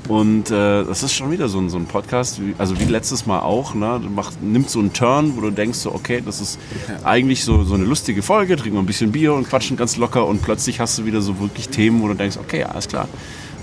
[0.07, 3.25] Und äh, das ist schon wieder so ein, so ein Podcast, wie, also wie letztes
[3.25, 3.99] Mal auch, ne?
[4.01, 6.59] Du macht, nimmt so einen Turn, wo du denkst, so, okay, das ist
[7.03, 10.25] eigentlich so, so eine lustige Folge, trinken wir ein bisschen Bier und quatschen ganz locker
[10.25, 13.09] und plötzlich hast du wieder so wirklich Themen, wo du denkst, okay, alles klar.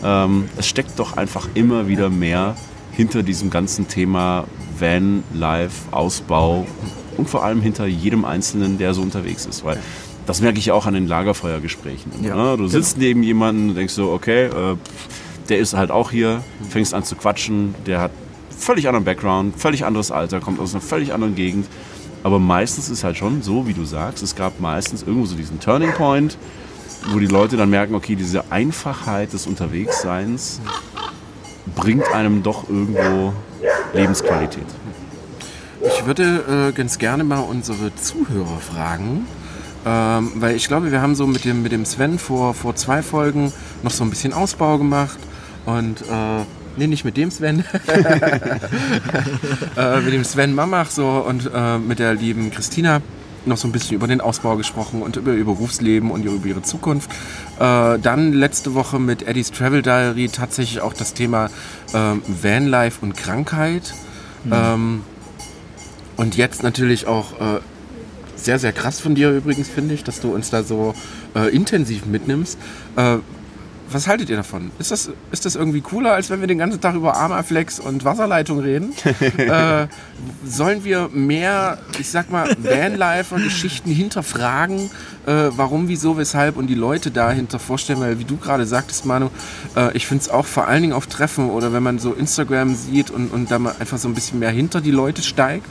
[0.02, 2.56] Ähm, es steckt doch einfach immer wieder mehr
[2.96, 4.44] hinter diesem ganzen Thema
[4.78, 6.66] Van, Life, Ausbau
[7.16, 9.64] und vor allem hinter jedem Einzelnen, der so unterwegs ist.
[9.64, 9.80] Weil
[10.26, 12.12] das merke ich auch an den Lagerfeuergesprächen.
[12.22, 12.56] Ja, ne?
[12.56, 14.76] Du sitzt neben jemandem und denkst so, okay, äh,
[15.48, 18.10] der ist halt auch hier, fängst an zu quatschen, der hat
[18.56, 21.66] völlig anderen Background, völlig anderes Alter, kommt aus einer völlig anderen Gegend.
[22.22, 25.60] Aber meistens ist halt schon so, wie du sagst, es gab meistens irgendwo so diesen
[25.60, 26.38] Turning Point,
[27.12, 30.60] wo die Leute dann merken, okay, diese Einfachheit des Unterwegsseins
[31.74, 33.32] bringt einem doch irgendwo
[33.92, 34.66] Lebensqualität.
[35.86, 39.26] Ich würde äh, ganz gerne mal unsere Zuhörer fragen,
[39.84, 43.02] ähm, weil ich glaube, wir haben so mit dem, mit dem Sven vor, vor zwei
[43.02, 43.52] Folgen
[43.82, 45.18] noch so ein bisschen Ausbau gemacht
[45.66, 46.44] und äh,
[46.76, 47.60] nee, nicht mit dem Sven,
[49.76, 53.02] äh, mit dem Sven Mamach so und äh, mit der lieben Christina
[53.46, 56.62] noch so ein bisschen über den Ausbau gesprochen und über ihr Berufsleben und über ihre
[56.62, 57.10] Zukunft.
[57.58, 61.50] Äh, dann letzte Woche mit Eddies Travel Diary tatsächlich auch das Thema
[61.92, 63.94] ähm, Vanlife und Krankheit.
[64.50, 65.02] Ähm,
[66.16, 67.60] und jetzt natürlich auch äh,
[68.36, 70.94] sehr, sehr krass von dir übrigens, finde ich, dass du uns da so
[71.34, 72.58] äh, intensiv mitnimmst.
[73.90, 74.70] Was haltet ihr davon?
[74.78, 78.04] Ist das, ist das irgendwie cooler, als wenn wir den ganzen Tag über Armaflex und
[78.04, 78.94] Wasserleitung reden?
[79.36, 79.86] äh,
[80.44, 84.90] sollen wir mehr, ich sag mal, Vanlifer-Geschichten hinterfragen?
[85.26, 88.00] Äh, warum, wieso, weshalb und die Leute dahinter vorstellen?
[88.00, 89.28] Weil, wie du gerade sagtest, Manu,
[89.76, 92.74] äh, ich finde es auch vor allen Dingen auf Treffen oder wenn man so Instagram
[92.74, 95.66] sieht und, und da mal einfach so ein bisschen mehr hinter die Leute steigt,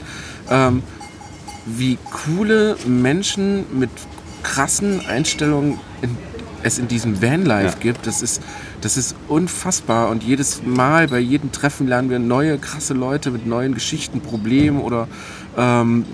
[0.50, 0.82] ähm,
[1.66, 3.90] wie coole Menschen mit
[4.42, 6.16] krassen Einstellungen in,
[6.64, 7.80] es in diesem Vanlife Ja.
[7.80, 8.06] gibt.
[8.06, 8.42] Das ist,
[8.80, 10.08] das ist unfassbar.
[10.08, 14.80] Und jedes Mal, bei jedem Treffen lernen wir neue, krasse Leute mit neuen Geschichten, Problemen
[14.80, 15.06] oder,
[15.56, 16.04] ähm,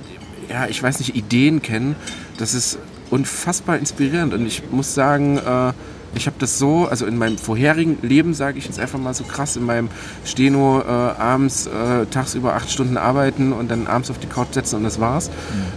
[0.49, 1.95] ja, ich weiß nicht, Ideen kennen.
[2.37, 2.79] Das ist
[3.11, 4.35] unfassbar inspirierend.
[4.35, 5.73] Und ich muss sagen, äh,
[6.15, 9.23] ich habe das so, also in meinem vorherigen Leben, sage ich jetzt einfach mal so
[9.23, 9.89] krass, in meinem
[10.25, 14.77] Steno äh, abends äh, tagsüber acht Stunden arbeiten und dann abends auf die Couch setzen
[14.77, 15.31] und das war's.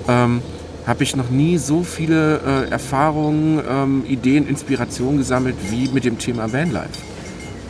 [0.07, 0.41] Ähm,
[0.85, 6.17] habe ich noch nie so viele äh, Erfahrungen, ähm, Ideen, Inspirationen gesammelt wie mit dem
[6.17, 6.89] Thema Vanlife.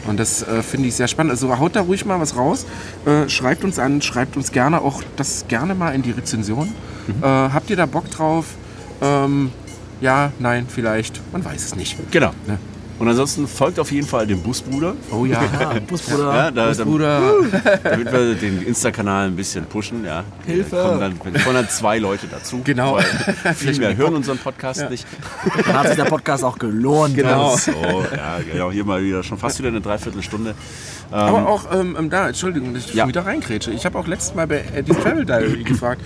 [0.07, 1.31] Und das äh, finde ich sehr spannend.
[1.31, 2.65] Also haut da ruhig mal was raus.
[3.05, 6.73] Äh, schreibt uns an, schreibt uns gerne auch das gerne mal in die Rezension.
[7.21, 8.45] Äh, habt ihr da Bock drauf?
[9.01, 9.51] Ähm,
[10.01, 11.21] ja, nein, vielleicht.
[11.31, 11.97] Man weiß es nicht.
[12.11, 12.31] Genau.
[12.47, 12.57] Ja.
[12.99, 15.41] Und ansonsten folgt auf jeden Fall dem Busbruder, Oh ja.
[15.59, 16.33] Ja, Busbruder.
[16.33, 17.21] ja, da, da, Bruder.
[17.83, 20.05] damit wir den Insta-Kanal ein bisschen pushen.
[20.05, 20.23] Ja.
[20.45, 20.75] Hilfe.
[20.75, 22.61] Da kommen dann, da kommen dann zwei Leute dazu.
[22.63, 22.95] Genau.
[22.95, 25.05] Weil Viel mehr hören unseren Podcast nicht.
[25.65, 27.15] Dann hat sich der Podcast auch gelohnt.
[27.15, 27.55] Genau.
[27.57, 30.53] So, ja, genau, hier mal wieder schon fast wieder eine Dreiviertelstunde.
[31.11, 33.07] Aber auch ähm, ähm, da, Entschuldigung, dass ich Ja.
[33.07, 33.71] wieder reinkrätsche.
[33.71, 36.01] Ich habe auch letztes Mal bei Eddie's Travel Diary gefragt.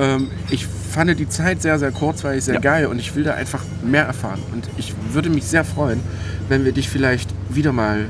[0.00, 2.60] Ähm, ich fand die Zeit sehr, sehr kurzweilig, sehr Ja.
[2.60, 4.40] geil und ich will da einfach mehr erfahren.
[4.52, 6.00] Und ich würde mich sehr freuen,
[6.48, 8.06] wenn wir dich vielleicht wieder mal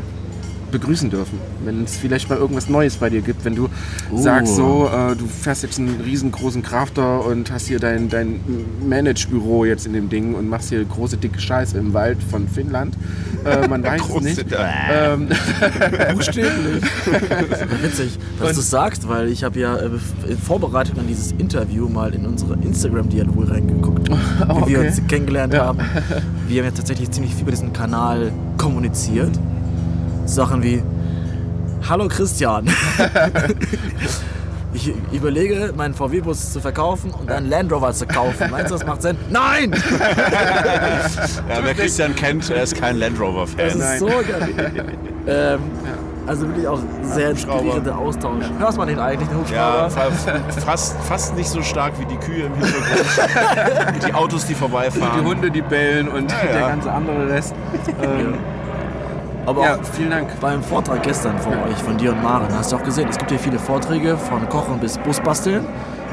[0.70, 1.38] begrüßen dürfen.
[1.64, 3.44] Wenn es vielleicht mal irgendwas Neues bei dir gibt.
[3.44, 3.68] Wenn du
[4.14, 8.40] sagst so, äh, du fährst jetzt einen riesengroßen Crafter und hast hier dein, dein
[8.86, 12.94] Managebüro jetzt in dem Ding und machst hier große, dicke Scheiße im Wald von Finnland.
[13.44, 14.44] Äh, man weiß es Große- nicht.
[14.92, 15.28] Ähm,
[16.14, 16.82] Buchstäblich.
[17.82, 19.90] Witzig, dass du sagst, weil ich habe ja äh,
[20.28, 24.88] in Vorbereitung an dieses Interview mal in unsere Instagram-Dialoge reingeguckt, wie wir okay.
[24.88, 25.66] uns kennengelernt Ja.
[25.66, 25.78] haben.
[26.48, 29.30] Wir haben ja tatsächlich ziemlich viel über diesen Kanal kommuniziert.
[30.34, 30.82] Sachen wie
[31.88, 32.66] Hallo Christian.
[34.72, 38.52] Ich überlege, meinen VW-Bus zu verkaufen und einen Land Rover zu kaufen.
[38.52, 39.16] Meinst du, das macht Sinn?
[39.28, 39.72] Nein!
[39.72, 43.66] Ja, wer Christian kennt, er ist kein Land Das Rover-Fan.
[43.66, 44.84] ist so geil.
[45.26, 45.58] ähm,
[46.24, 48.44] also wirklich auch sehr inspirierender Austausch.
[48.60, 49.90] Hörst man den eigentlich, den Ja, Hubschrauber?
[50.14, 53.94] fa- fast, fast nicht so stark wie die Kühe im Hintergrund.
[53.96, 55.24] Und die Autos, die die vorbeifahren.
[55.24, 56.68] Hunde, die bellen und Ja, der ja.
[56.68, 57.54] ganze andere Rest.
[58.04, 58.34] Ähm,
[59.50, 60.38] Aber ja, vielen Dank.
[60.40, 63.30] beim Vortrag gestern von euch, von dir und Maren, hast du auch gesehen, es gibt
[63.30, 65.66] hier viele Vorträge von Kochen bis Busbasteln,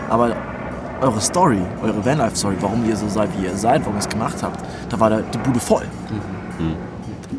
[0.10, 0.36] aber
[1.02, 4.38] eure Story, eure Vanlife-Story, warum ihr so seid, wie ihr seid, warum ihr es gemacht
[4.42, 4.60] habt,
[4.90, 5.84] da war die Bude voll.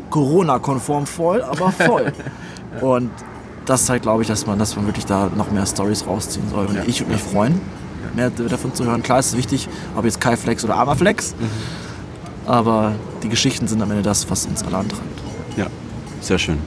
[0.09, 2.13] Corona-konform voll, aber voll.
[2.79, 3.11] und
[3.65, 6.67] das zeigt, glaube ich, dass man, dass man wirklich da noch mehr Stories rausziehen soll.
[6.67, 7.59] Und ich würde mich freuen,
[8.15, 9.03] mehr davon zu hören.
[9.03, 11.35] Klar, es ist wichtig, ob jetzt Kai Flex oder Armaflex,
[12.45, 15.03] aber die Geschichten sind am Ende das, was uns alle antreibt.
[15.57, 15.65] Ja,
[16.21, 16.57] sehr schön.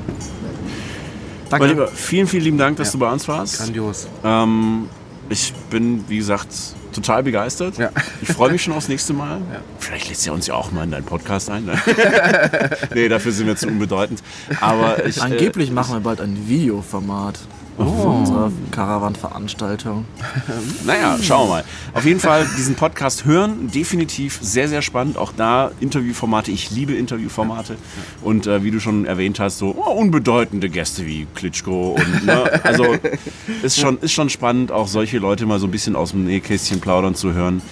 [1.50, 1.66] Danke.
[1.66, 3.59] Mein Lieber, vielen, vielen lieben Dank, dass du bei uns warst.
[3.59, 4.09] Grandios.
[4.24, 4.88] Ähm,
[5.28, 6.48] ich bin, wie gesagt,
[6.92, 7.78] total begeistert.
[7.78, 7.90] Ja.
[8.20, 9.40] Ich freue mich schon aufs nächste Mal.
[9.78, 11.64] Vielleicht lässt ihr uns ja auch mal in deinen Podcast ein.
[11.64, 11.78] Ne?
[12.94, 14.22] nee, dafür sind wir zu unbedeutend.
[14.61, 17.38] Aber ich, äh, Angeblich machen wir bald ein Videoformat
[17.79, 17.85] Oh.
[17.85, 20.05] von unserer Caravan-Veranstaltung.
[20.85, 21.64] Naja, schauen wir mal.
[21.95, 25.16] Auf jeden Fall diesen Podcast hören, definitiv sehr, sehr spannend.
[25.16, 26.51] Auch da Interviewformate.
[26.51, 27.77] Ich liebe Interviewformate.
[28.23, 31.93] Und äh, wie du schon erwähnt hast, so oh, unbedeutende Gäste wie Klitschko.
[31.93, 32.97] Und, ne, also
[33.62, 36.81] ist schon, ist schon spannend, auch solche Leute mal so ein bisschen aus dem Nähkästchen
[36.81, 37.62] plaudern zu hören.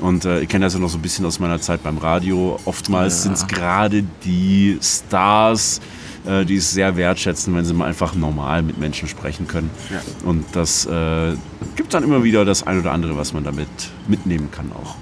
[0.00, 2.58] Und äh, ich kenne das ja noch so ein bisschen aus meiner Zeit beim Radio.
[2.64, 3.22] Oftmals Ja.
[3.22, 5.80] sind es gerade die Stars,
[6.26, 9.70] äh, die es sehr wertschätzen, wenn sie mal einfach normal mit Menschen sprechen können.
[9.90, 10.00] Ja.
[10.24, 11.34] Und das äh,
[11.76, 13.68] gibt dann immer wieder das ein oder andere, was man damit
[14.06, 14.96] mitnehmen kann auch.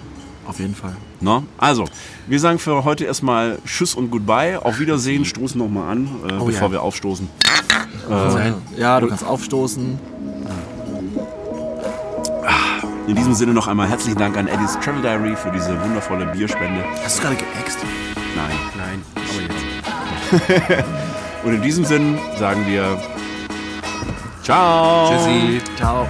[0.47, 0.97] Auf jeden Fall.
[1.21, 1.45] No?
[1.59, 1.85] Also,
[2.27, 4.59] wir sagen für heute erstmal Tschüss und Goodbye.
[4.61, 6.73] Auf Wiedersehen, stoßen nochmal an, äh, Oh bevor ja.
[6.73, 7.29] wir aufstoßen.
[8.09, 8.55] Sein.
[8.77, 9.99] Ja, du kannst aufstoßen.
[13.07, 16.85] In diesem Sinne noch einmal herzlichen Dank an Eddies Travel Diary für diese wundervolle Bierspende.
[17.05, 17.79] Hast du gerade geäxt?
[18.37, 18.57] Nein.
[18.77, 20.85] Nein, aber jetzt.
[21.43, 23.01] Und in diesem Sinn sagen wir
[24.43, 25.11] Ciao.
[25.11, 25.61] Tschüssi.
[25.77, 26.07] Ciao.